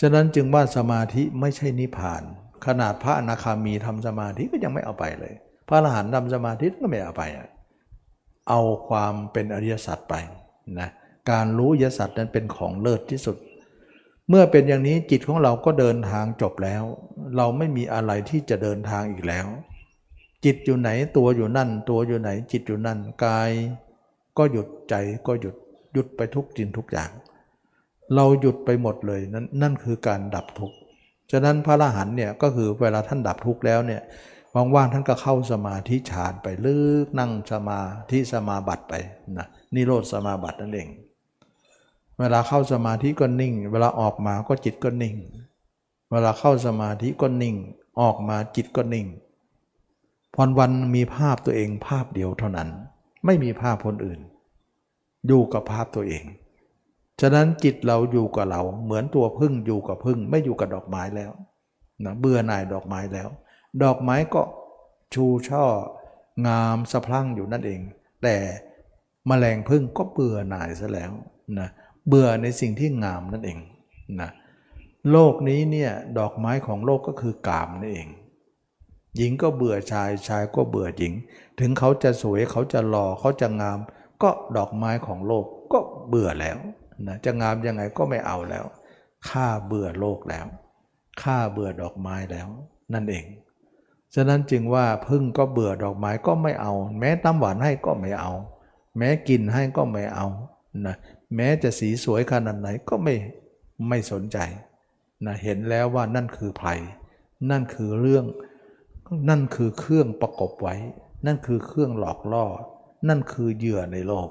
[0.00, 2.22] ฉะนั้นจึงว่าสมาธิไม่ใช่นิพพาน
[2.66, 5.34] ขนาดพระอนาคามีทำสมาธิก็ยังไม่เอาไปเลย
[5.68, 7.22] พระอรหันต์ทำสมาธิก็ไม่เอาไป
[8.48, 10.14] เอาความเป็นอริยสัจไป
[10.80, 10.88] นะ
[11.30, 13.36] การรู้ยสัจนั้นเป็นของเลิศที่สุด
[14.28, 16.82] เมื่อเป็นอย่างนี้จิตของเราก็เดินทางจบแล้ว
[17.36, 19.46] เราไม่มีอะไรที่จะเดินทางอีกแล้ว
[20.44, 23.50] จิตอยู่ไหนตัวอยู่นั่น ตัวอยู่ไหนจิตอยู่นั่นกาย
[24.38, 24.94] ก็หยุดใจ
[25.26, 25.56] ก็หยุด
[25.92, 27.10] หยุดไปทุกจินทุกอย่าง
[28.14, 30.76] เราหยุดไปหมดเลยนั่นนั่นคือการดับทุกข์
[31.30, 34.02] ฉะนั้นพระอรหันต์เนี่ยก็คือเวลาท่านดับทุกข์แล้วเนี่ย
[34.74, 38.94] ว่างๆท่านก็เข้าสมาธิฌานไปลึกนั่งสมาธิสมาบัติไป
[39.38, 40.88] นะนิโรธสมาบัตินั่นเอง
[42.18, 45.16] เวลาเข้าสมาธิก็นิ่ง เวลาออกมาก็จิตก็นิ่ง
[46.10, 47.56] เวลาเข้าสมาธิก็นิ่ง
[48.00, 49.06] ออกมาจิตก็นิ่ง
[50.38, 52.68] วันวันมีภาพตัวเองภาพเดียวเท่านั้น
[53.24, 54.20] ไม่มีภาพคนอื่น
[55.26, 56.24] อยู่กับภาพตัวเอง
[57.20, 61.32] ฉะนั้นจิตเราอยู่กับเราเหมือนตัวพึ่งอยู่กับพึ่งไม่อยู่กับดอกไม้แล้ว
[62.04, 63.28] นะเบื่อหน่ายดอกไม้แล้ว
[63.82, 64.42] ดอกไม้ก็
[65.14, 65.64] ชูช่อ
[66.46, 67.80] งามสะพรั่งอยู่นั่นเอง
[68.22, 68.36] แต่
[69.28, 71.12] มแมลงพึ่งก็เบื่อหน่ายซะแล้ว
[71.58, 73.58] นะเเบื่อในสิ่งที่งามนั่นเอง
[74.20, 74.30] นะ
[75.10, 78.08] โลกนี้เนี่ยดอกไม้ของโลกก็คือกามนั่นเอง
[79.16, 81.12] หญิงก็เบื่อชายชายก็เบื่อหญิง
[81.60, 83.78] ถึงเขาจะสวยเขาจะหล่อเขาจะงาม
[84.22, 85.78] ก็ดอกไม้ของโลกก็
[86.08, 86.58] เบื่อแล้ว
[87.06, 88.64] นะจะงามยังไงก็ไม่เอาแล้ว
[89.28, 90.46] ข้าเบื่อโลกแล้ว
[91.22, 92.48] ข้าเบื่อดอกไม้แล้ว
[92.94, 93.24] นั่นเอง
[94.14, 98.32] ฉะนั้นจึงว่าพึ่งก็เบื่อดอกไม้ก็ไม่เอา แม้น้ำหวานให้ก็ไม่เอา
[98.98, 100.26] แม้กินให้ก็ไม่เอา
[100.86, 100.96] นะ
[101.36, 103.14] แม้จะสีสวยขนาดไหนก็ไม่
[103.88, 104.38] ไม่สนใจ
[105.26, 106.80] นะเห็นแล้วว่านั่นคือภัย
[107.50, 108.24] นั่นคือเรื่อง
[109.28, 110.74] นั่นคือเครื่องประกบไว้
[111.26, 112.46] นั่นคือเครื่องหลอกล่อ
[113.08, 114.28] นั่นคือเหยื่อในโลก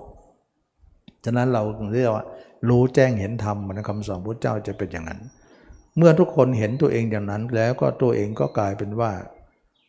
[1.25, 2.25] ฉะนั้นเราเรียกว่า
[2.69, 5.21] รู้แจ้งเห็นธรรมในคำสอนพระเจ้าจะเป็นอย่างนั้น
[5.97, 9.11] เมื่อทุกคนเห็นตัวเองอย่างนั้น แล้วก็ตัวเองก็กลายเป็นว่า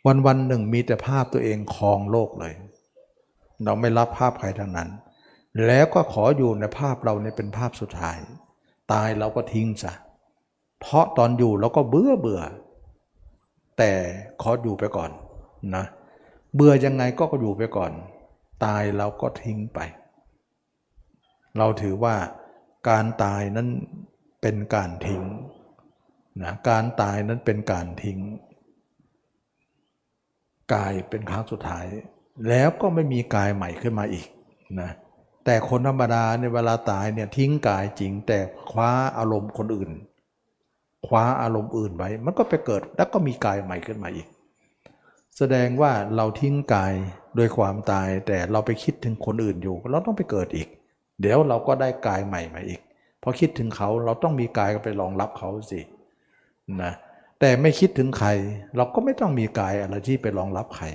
[0.07, 2.55] วันวันหนึ่งมีแต่ภาพตัวเองครองโลกเลย
[3.65, 4.89] เราไม่รับภาพใครทั้งนั้น
[5.67, 8.19] แล้วก็ขออยู่ในภาพเราเนี่ยเป็นภาพสุดท้าย
[8.93, 9.93] ตายเราก็ทิ้งซะ
[10.81, 12.43] เพราะตอนอยู่เราก็เบื่อเบื่อ
[13.79, 13.93] แต่
[14.43, 15.11] ขออยู่ไปก่อน
[15.77, 15.85] นะ
[16.55, 17.93] เบื่อยังไงก็อยู่ไปก่อน
[18.65, 19.81] ตายเราก็ทิ้งไป
[21.59, 22.17] เราถือว่า
[22.89, 23.69] การตายนั้น
[24.43, 25.23] เป็นการทิ้ง
[26.43, 28.19] นะการตายนั้นเป็นการทิ้ง
[30.75, 31.87] กายเป็นครั้งสุดท้าย
[32.49, 34.29] แล้วก็ไม่มีกายใหม่ขึ้นมาอีก
[34.81, 34.91] นะ
[35.51, 38.39] แต่คนธรรมดาในเวลาตายเนี่ยทิ้งกายจริง แต่
[38.71, 39.91] คว้าอารมณ์คนอื่น
[41.07, 44.27] คว้าอารมณ์อื่นไว้ มันก็ไปเกิดแล้วก็มีกายใหม่ขึ้นมาอีก
[45.37, 46.95] แสดงว่าเราทิ้งกาย
[47.37, 50.69] โดยความตาย แต่เราไปคิดถึงคนอื่นอยู่เราต้องไปเกิดอีก
[51.21, 52.81] เดี๋ยวเราก็ได้กายใหม่มาอีก
[53.23, 55.81] พอคิดถึงเขาเราต้องมีกายไปรองรับเขาสิ
[56.83, 56.93] นะ
[57.41, 58.29] แต่ไม่คิดถึงใคร
[58.77, 60.87] เราก็ไม่ต้องมีกายอะไรที่ไปรองรับใคร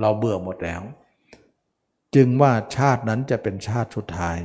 [0.00, 0.82] เราเบื่อหมดแล้ว
[2.14, 4.38] จึงว่าชาตินั้นจะเป็นชาติสุดท้าย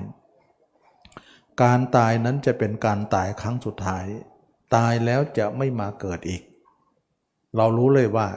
[1.62, 4.06] การตายนั้นจะเป็นการตายครั้งสุดท้าย
[4.76, 6.42] ตายแล้วจะไม่มาเกิดอีก
[7.58, 8.28] เรารู้เลยว่า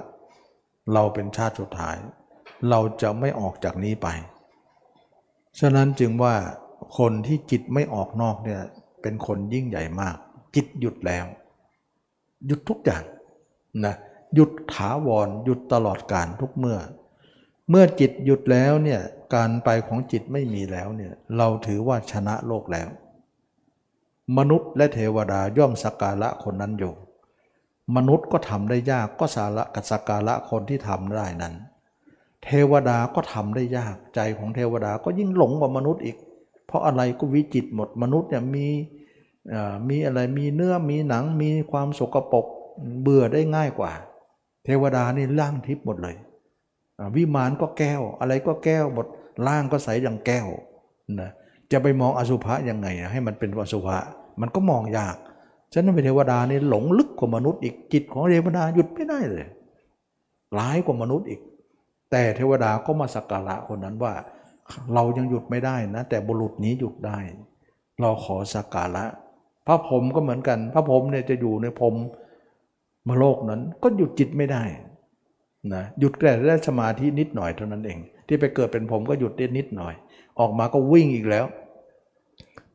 [0.92, 1.96] เราเป็นชาติสุดท้าย
[2.70, 4.08] เราจะไม่ออกจากนี้ไป
[5.58, 6.34] ฉะนั้นจึงว่า
[6.98, 8.62] คนที่จิตไม่ออกนอกเนี่ย
[9.02, 10.16] เป็นคนยิ่งใหญ่มาก
[10.54, 11.24] จิตหยุดแล้ว
[12.46, 13.02] หยุดทุกอย่าง
[13.84, 13.94] นะ
[14.34, 16.78] หยุดถาวรหยุดตลอดการทุกเมื่อ
[17.70, 19.00] เมื่อจิตหยุดแล้วเนี่ย
[19.34, 22.88] การไปของจิตไม่มีแล้วเนี่ยเราถือว่าชนะโลกแล้ว
[24.38, 26.92] มนุษย์และเทวดาย่อมสักการะคนนั้นอยู่
[27.96, 31.54] มนุษย์ก็ทำได้ยากก็สาระกับสักการะคนที่ทำได้นั้น
[32.44, 36.16] เทวดาก็ทำได้ยากใจของเทวดาก็ยิ่งหลงกว่ามนุษย์อีก
[36.66, 38.66] เพราะอะไรก็วิจิตหมดมนุษย์เนี่ยมี
[39.88, 42.46] มีอะไรมีเนื้อมีหนังมีความสกปรก
[43.00, 43.92] เบื่อได้ง่ายกว่า
[44.64, 46.16] เทวดานี่ล่างทิพย์หมดเลย
[47.16, 49.06] วิมานก็แก้วอะไรก็แก้วหมด
[49.46, 50.46] ล่างก็ใสอย่างแก้ว
[51.20, 51.30] นะ
[51.72, 53.98] จะไปมองอสุภะยังไงให้มันเป็นอสุภะ
[54.40, 55.16] มันก็มองยาก
[55.72, 59.46] ฉะนั้นเทวดานี่หลงลึกกว่ามนุษย์อีกจิตของเทวดาหยุดไม่ได้เลย
[60.58, 61.40] ร้ายกว่ามนุษย์อีก
[62.10, 64.14] แต่เทวดาก็มาสักการะคนนั้นว่า
[64.94, 67.18] เรายังหยุดไม่ได้นะ แต่บุรุษนี้หยุดได้
[68.00, 69.04] เราขอสักการะ
[69.66, 71.94] พระพรหมก็เหมือนกัน พระพรหมเนี่ยจะอยู่ในพรหม
[73.08, 74.62] มโลกนั้นก็หยุดจิตไม่ได้
[75.74, 79.94] นะหยุดแต่ได้สมาธินิดหน่อยเท่านั้นเอง ที่ไปเกิดเป็นผมก็หยุดได้นิดหน่อย
[80.38, 81.46] ออกมาก็วิ่งอีกแล้ว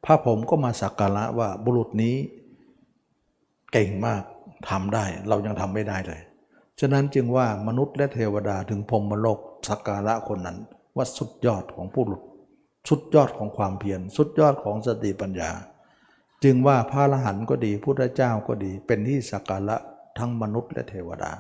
[0.06, 2.16] พระผมก็มาสักการะว่าบุรุษนี้
[3.74, 4.24] เก่งมาก
[4.70, 6.22] ทำได้เรายังทำไม่ได้เลย
[6.80, 9.40] ฉะนั้นจึงว่ามนุษย์และเทวดาถึงพรมโลก
[9.70, 10.58] สักการะคนนั้น
[10.96, 12.22] ว่าสุดยอดของผู้หลุด
[12.90, 15.52] สุดยอดของความเพียรสุดยอดของสติปัญญา
[16.44, 19.78] จึงว่าพระอรหันต์ก็ดีพุทธเจ้าก็ดี เป็นที่สักการะ
[20.18, 21.32] ทั้งมนุษย์และเทวดา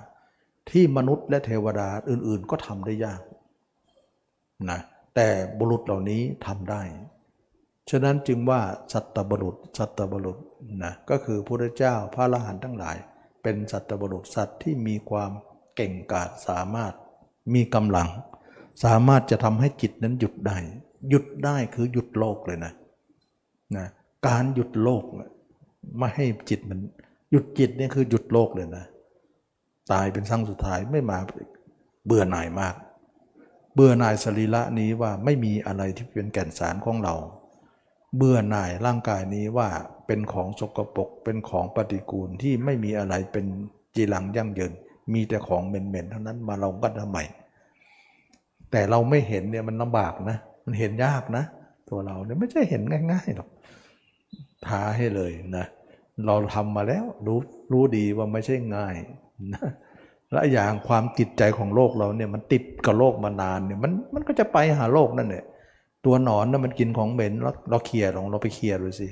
[0.69, 3.21] ที่มนุษย์และเทวดาอื่นๆ ก็ทำได้ยาก
[4.71, 4.79] นะ
[5.15, 5.27] แต่
[5.59, 6.81] บุรุษเหล่านี้ทำได้
[7.89, 8.61] ฉะนั้นจึงว่า
[8.93, 10.37] สัตบุรุษ สัตบุรุษ
[10.83, 12.97] นะก็คือพระเจ้าพระอรหันต์ทั้งหลาย
[13.43, 15.31] เป็นสัตตบุรุษสัตว์ที่มีความ
[15.75, 16.93] เก่งกาจสามารถ
[17.53, 18.07] มีกำลัง
[18.83, 20.57] สามารถจะทำให้จิตนั้นหยุดได้
[21.09, 22.73] หยุดได้คือหยุดโลกเลยนะ
[23.77, 23.87] นะ
[24.27, 25.03] การหยุดโลก
[25.97, 26.79] ไม่ให้จิตมัน
[27.31, 28.85] หยุดจิตนี่คือหยุดโลกเลยนะ
[29.91, 31.17] ตายเป็นครั้งสุดท้ายไม่มา
[32.05, 32.75] เบื่อหน่ายมาก
[33.73, 37.15] เบื่อหน่ายสรีระนี้ว่าไม่มีอะไรที่เป็นแก่นสารของเรา
[38.17, 39.69] เบื่อหน่ายร่างกายนี้ว่า
[40.07, 43.45] เป็นของสกปรกเป็นของปฏิกูลที่ไม่มีอะไรเป็น
[43.95, 44.73] จีรังยั่งยืน
[45.13, 47.19] มีแต่ของเหม็นๆเท่านั้นมาลงกันทำไม
[48.71, 51.43] แต่เราไม่เห็นเนี่ยมันลำบากนะ มันเห็นยากนะ
[51.89, 53.49] ตัวเราเนี่ยไม่ใช่เห็นง่ายๆหรอก
[54.65, 55.65] ท้าให้เลยนะ
[56.25, 57.39] เราทำมาแล้วรู้
[57.71, 58.95] รู้ดีว่าไม่ใช่ง่าย
[59.53, 59.65] นะ
[60.33, 65.43] และอย่างความติดใจของโลกเราเนี่ยมันติดกับโลกมานานเนี่ยมันมันก็จะไปหาโลกนั่นแหละ
[66.05, 69.09] ตัวหนอนน่ะมันกินของเหม็นเราเราเคลียร์ลองเราไปเคลียร์ดูสิ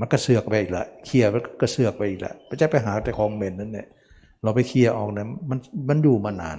[0.00, 3.86] มันก็เสือกไปอีกละเคลียร์มันก็เสือกไปอีกละไม่ใช่ไปหาแต่ของเหม็นนั่นเนี่ย
[4.42, 5.58] เราไปเคลียร์ออกเนี่ยมัน
[5.88, 6.58] มันอยู่มานาน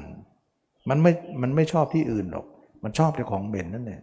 [0.90, 1.12] มันไม่
[1.42, 2.46] มันไม่ชอบที่อื่นหรอก
[2.84, 4.02] มันชอบแต่ของเหม็นนั่นแหละ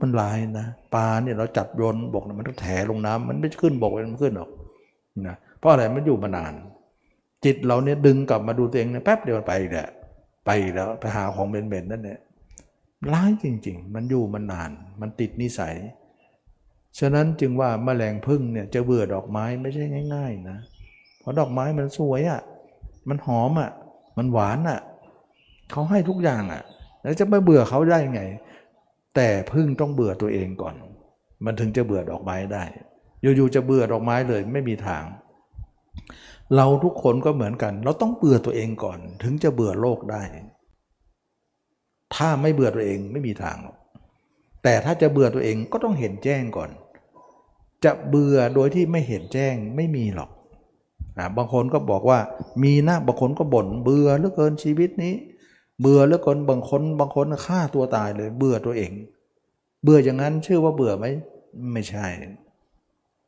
[0.00, 4.50] มันลายนะปลาเนี่ยเราจับโยนบกมันต้องแถลงน้ำมันไม่ขึ้นบกมันขึ้นหรอก
[5.26, 6.52] นะเพราะอะไรมันอยู่มานาน
[7.44, 9.88] จิตเราเนี่ยดึงกลับมาดูตัวเองเนี่ยแป๊บเดียวไปแหละ
[10.46, 12.20] ไปแล้วไปหาของเหม็นๆนั่นเนี่ย
[13.12, 14.70] ร้ายจริง ๆ มันอยู่มานาน
[15.00, 15.74] มันติดนิสัย
[16.98, 19.84] ฉะนั้นจึงว่าแมลงพึ่งเนี่ยจะเบื่อดอกไม้ไม่ใช่
[20.14, 20.58] ง่าย ๆ นะ
[21.20, 22.40] เพราะดอกไม้มันสวยอะ่ะ
[23.08, 23.70] มันหอมอะ่ะ
[24.18, 24.80] มันหวานอะ่ะ
[25.70, 26.62] เขาให้ทุกอย่างอะ่ะ
[27.02, 28.22] แล้วจะไม่เบื่อเขาได้ไง
[29.16, 30.74] แต่พึ่งต้องเบื่อตัวเองก่อน
[31.44, 32.64] มันถึงจะเบื่อดอกไม้ได้
[33.22, 35.04] อยู่ๆจะเบื่อดอกไม้เลยไม่มีทาง
[36.56, 40.22] เราทุกคนก็เหมือนกัน เราต้องเบื่อตัวเองก่อน ถึงจะเบื่อโลกได้
[42.14, 43.76] ถ้าไม่เบื่อตัวเองไม่มีทางหรอก
[44.62, 46.70] แต่ถ้าจะเบื่อตัวเองก็ต้องเห็นแจ้งก่อน
[47.84, 50.30] จะเบื่อโดยที่ไม่เห็นแจ้งไม่มีหรอก
[51.36, 52.18] บางคนก็บอกว่า
[52.62, 55.14] มีนะบางคนก็บ่นเบื่อเหลือเกินชีวิตนี้
[55.80, 58.92] เบื่อเหลือเกินบางคนบางคนฆ่าตัวตายเลย เบื่อตัวเอง
[59.82, 61.06] เบื่ออย่างนั้นชื่อว่าเบื่อไหม
[61.72, 62.06] ไม่ใช่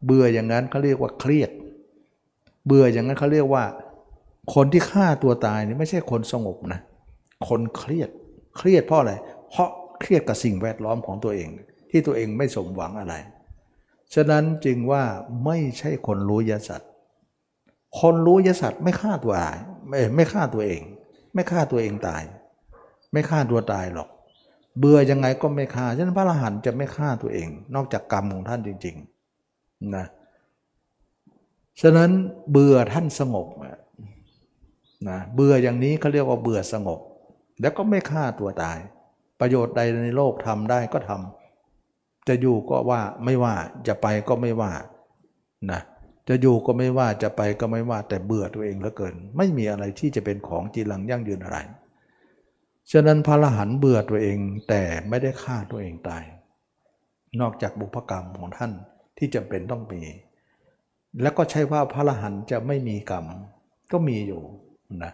[0.04, 1.50] เบื่ออย่างนั้นเขาเรียกว่าเครียด
[2.66, 3.64] เบื่ออย่างนั้นเขาเรียกว่า
[4.54, 6.80] คนที่ฆ่าตัวตายนี่ไม่ใช่คนสงบนะ
[7.48, 8.10] คนเครียด
[8.56, 9.12] เครียดเพราะอะไร
[9.50, 9.68] เพราะ
[10.00, 11.48] เครียดกับสิ่งแวดล้อมของตัวเอง
[11.90, 13.14] ที่ตัวเองไม่สมหวังอะไร
[14.14, 15.02] ฉะนั้นจึงว่า
[15.44, 16.90] ไม่ใช่คนรู้ยศัตร์
[18.00, 19.56] คนรู้ยศัตร์ไม่ฆ่าตัวตาย
[19.88, 20.82] ไม่ไม่ฆ่าตัวเอง
[21.34, 22.22] ไม่ฆ่าตัวเองตาย
[23.12, 24.08] ไม่ฆ่าตัวตายหรอก
[24.78, 28.96] เบื่อยังไงก็ไม่ฆ่า ฉะนั้นพระอรหันต์จะไม่ฆ่าตัวเอง นอกจากกรรมของท่านจริง
[29.42, 30.06] ๆ นะ
[31.80, 32.10] ฉะนั้น
[32.50, 33.48] เบื่อท่านสงบ
[35.08, 37.00] นะเบื่ออย่างนี้เขาเรียกว่าเบื่อสงบ
[37.60, 38.78] แล้วก็ไม่ฆ่าตัวตาย
[39.40, 43.54] ประโยชน์ใดในโลกทำได้ก็ทำจะอยู่ก็ว่าไม่ว่า
[43.86, 44.72] จะไปก็ไม่ว่า
[45.70, 45.80] นะ
[46.28, 51.58] จะอยู่ก็ไม่ว่าจะไปก็ไม่ว่าแต่เบื่อตัวเองเหลือเกิน ไม่มีอะไรที่จะเป็นของจีรังยั่งยืนอะไร
[52.92, 56.24] ฉะนั้นพระละหันเบื่อตัวเองแต่ไม่ได้ฆ่าตัวเองตาย
[57.40, 58.72] นอกจากบุพกรรมของท่าน
[59.18, 60.02] ที่จำเป็นต้องมี
[61.20, 63.24] แล้วก็ใช่ว่าพระละหันจะไม่มีกรรม
[63.92, 64.42] ก็มีอยู่
[65.04, 65.12] นะ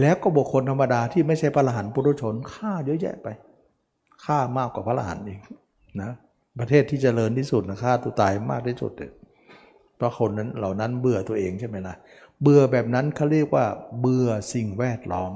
[0.00, 3.28] แล้วก็บุคคลธรรมดาที่ไม่ใช่พระอรหันต์ปุถุชนฆ่าเยอะแยะไป
[4.24, 5.40] ฆ่ามากกว่าพระอรหันต์อีก
[6.02, 6.10] นะ
[6.58, 9.12] ประเทศที่เจริญที่สุดนะฆ่าตัวตายมากที่สุดเลย
[9.96, 11.94] เพราะคนนั้นเหล่านั้นเบื่อตัวเองใช่ไหมล่ะ
[12.42, 13.64] เบื่อแบบนั้นเขาเรียกว่า
[14.00, 15.32] เบื่อสิ่งแวดล้อม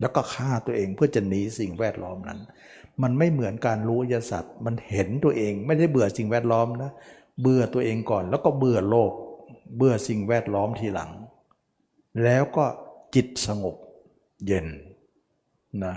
[0.00, 2.40] แล้วก็ฆ่าตัวเองเพื่อจะหนีสิ่งแวดล้อมนั้น
[3.02, 6.90] มันไม่เหมือนการรู้ยสัตว์มันเห็นตัวเอง ไม่ได้เบื่อสิ่งแวดล้อมนะ
[7.40, 9.12] เบื่อตัวเองก่อน แล้วก็เบื่อโลก
[9.76, 11.10] เบื่อสิ่งแวดล้อมทีหลัง
[12.24, 12.64] แล้วก็
[13.14, 13.76] จิตสงบ
[14.46, 14.66] เย็น
[15.84, 15.94] นะ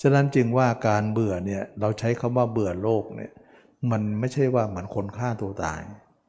[0.00, 3.32] ฉะนั้นจึงว่าการเบื่อเนี่ยเราใช้คำว่าเบื่อโลกเนี่ย
[3.90, 5.80] มันไม่ใช่ว่าเหมือนคนฆ่าตัวตาย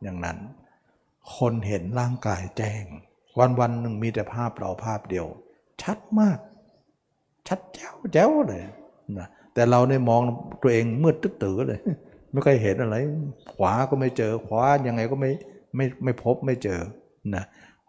[0.04, 0.38] อย่างนั้น
[1.38, 2.84] คนเห็นร่างกายแจ้ง
[3.40, 5.28] วันวันหนึ่งมีแต่ภาพเราภาพเดียว
[5.82, 6.40] ชัดมาก
[7.48, 8.64] ชัดแจ้วแจ้วเลย
[9.18, 10.22] นะแต่เราในมอง
[10.62, 11.82] ตัวเองมืดตึ๊ดตือเลย
[12.32, 12.96] ไม่เคยเห็นอะไร
[13.54, 15.32] ขวาก็ไม่เจอ ขวายังไงก็ไม่
[15.76, 16.80] ไม่ไม่พบไม่เจอ
[17.36, 17.44] นะ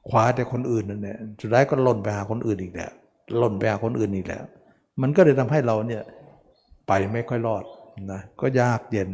[0.09, 2.93] คว้าแต่คนอื่นนั่นแหละสุดท้ายก็หล่นไปหาคนอื่นอีกแล้ว
[3.38, 4.45] หล่นไปหาคนอื่นอีกแล้ว
[5.03, 6.03] มันก็เลยทำให้เราเนี่ย
[6.88, 7.64] ไปไม่ค่อยรอด
[8.12, 9.11] นะก็ยากเย็น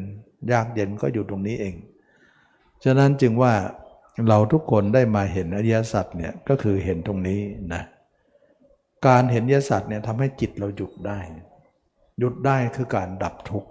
[0.53, 1.75] ยากเย็นก็อยู่ตรงนี้เอง
[2.85, 3.53] ฉะนั้นจึงว่า
[4.29, 7.41] เราทุกคนได้มาเห็นอริยสัจเนี่ยก็คือเห็นตรงนี้
[7.75, 7.83] นะ
[9.07, 11.19] การเห็นอริยสัจเนี่ยทำให้จิตเราหยุดได้
[12.19, 13.71] หยุดได้คือการดับทุกข์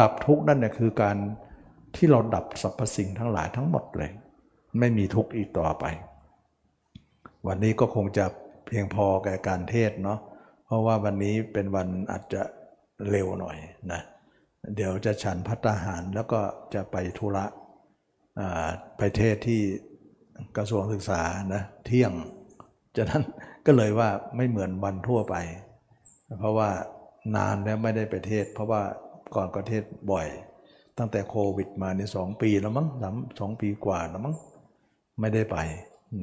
[0.00, 1.16] ดับทุกข์นั่นเนี่ยคือการ
[1.96, 4.10] ที่เราดับสรรพสิ่งทั้งหลายทั้งหมดเลย
[4.78, 5.84] ไม่มีทุกข์อีกต่อไป
[7.46, 8.24] วันนี้ก็คงจะ
[8.66, 10.18] เพียงพอแก่การเทศเนาะ
[10.66, 12.42] เพราะว่าวันนี้เป็นวันอาจจะ
[13.10, 13.56] เร็วหน่อย
[13.92, 14.00] นะ
[14.76, 16.40] เดี๋ยวจะฉันพัตหารแล้วก็
[16.74, 17.44] จะไปธุระ
[18.96, 19.60] ไปเทศที่
[20.56, 21.22] กระทรวงศึกษา
[21.54, 22.12] นะเที่ยง
[22.96, 23.22] ฉะนั้น
[23.66, 25.36] ก็เลยว่าไม่เหมือนวันทั่วไป
[26.38, 26.70] เพราะว่า
[27.36, 28.82] นานแล้วไม่ได้ไปเทศ เพราะว่า
[29.36, 30.26] ก่อนก็เทศบ่อย
[30.98, 34.36] ตั้งแต่โควิดมาในสองปีแล้วมั้งสามสองปีกว่าแล้วมั้ง
[35.20, 35.56] ไม่ได้ไป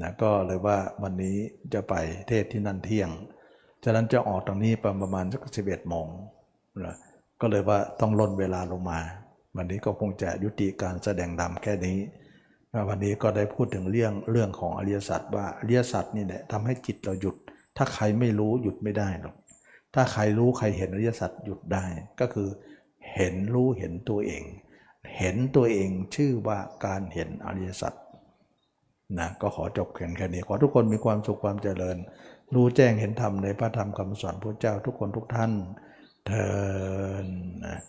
[0.01, 1.37] นะก็เลยว่าวันนี้
[1.73, 1.93] จะไป
[2.27, 3.09] เทศที่นั่นเที่ยง
[3.83, 6.07] ฉะนั้นจะออกตรงนี้ประมาณสักสิบเอ็ดโมง
[6.85, 6.95] นะ
[7.41, 8.99] ก็เลยว่าต้องลดเวลาลงมา
[9.55, 11.97] วันนี้ก็คงจะยุติการแสดงธรรมแค่นี้
[12.89, 17.35] วันนี้ก็ได้พูดถึงเรื่องเรื่องของอริยสัจว่าอริยสัจนี่แหละทำให้จิตเราหยุด
[17.77, 19.35] ถ้าใครไม่รู้หยุดไม่ได้หรอก
[19.95, 21.85] ถ้าใครรู้ใครเห็นอริยสัจหยุดได้
[22.19, 22.47] ก็คือ
[23.13, 24.43] เห็นรู้เห็นตัวเอง
[25.17, 27.93] เห็นตัวเองชื่อว่าการเห็นอริยสัจ
[29.19, 31.97] นะก็ขอจบเพียงแค่นี้ ขอทุกคนมีความสุขความเจริญ
[32.53, 35.51] รู้แจ้งเห็นธรรมในพระธรรมคำสอนพระเจ้าทุกคนทุกท่าน
[36.27, 36.49] เทิ
[37.25, 37.27] น
[37.65, 37.79] นะ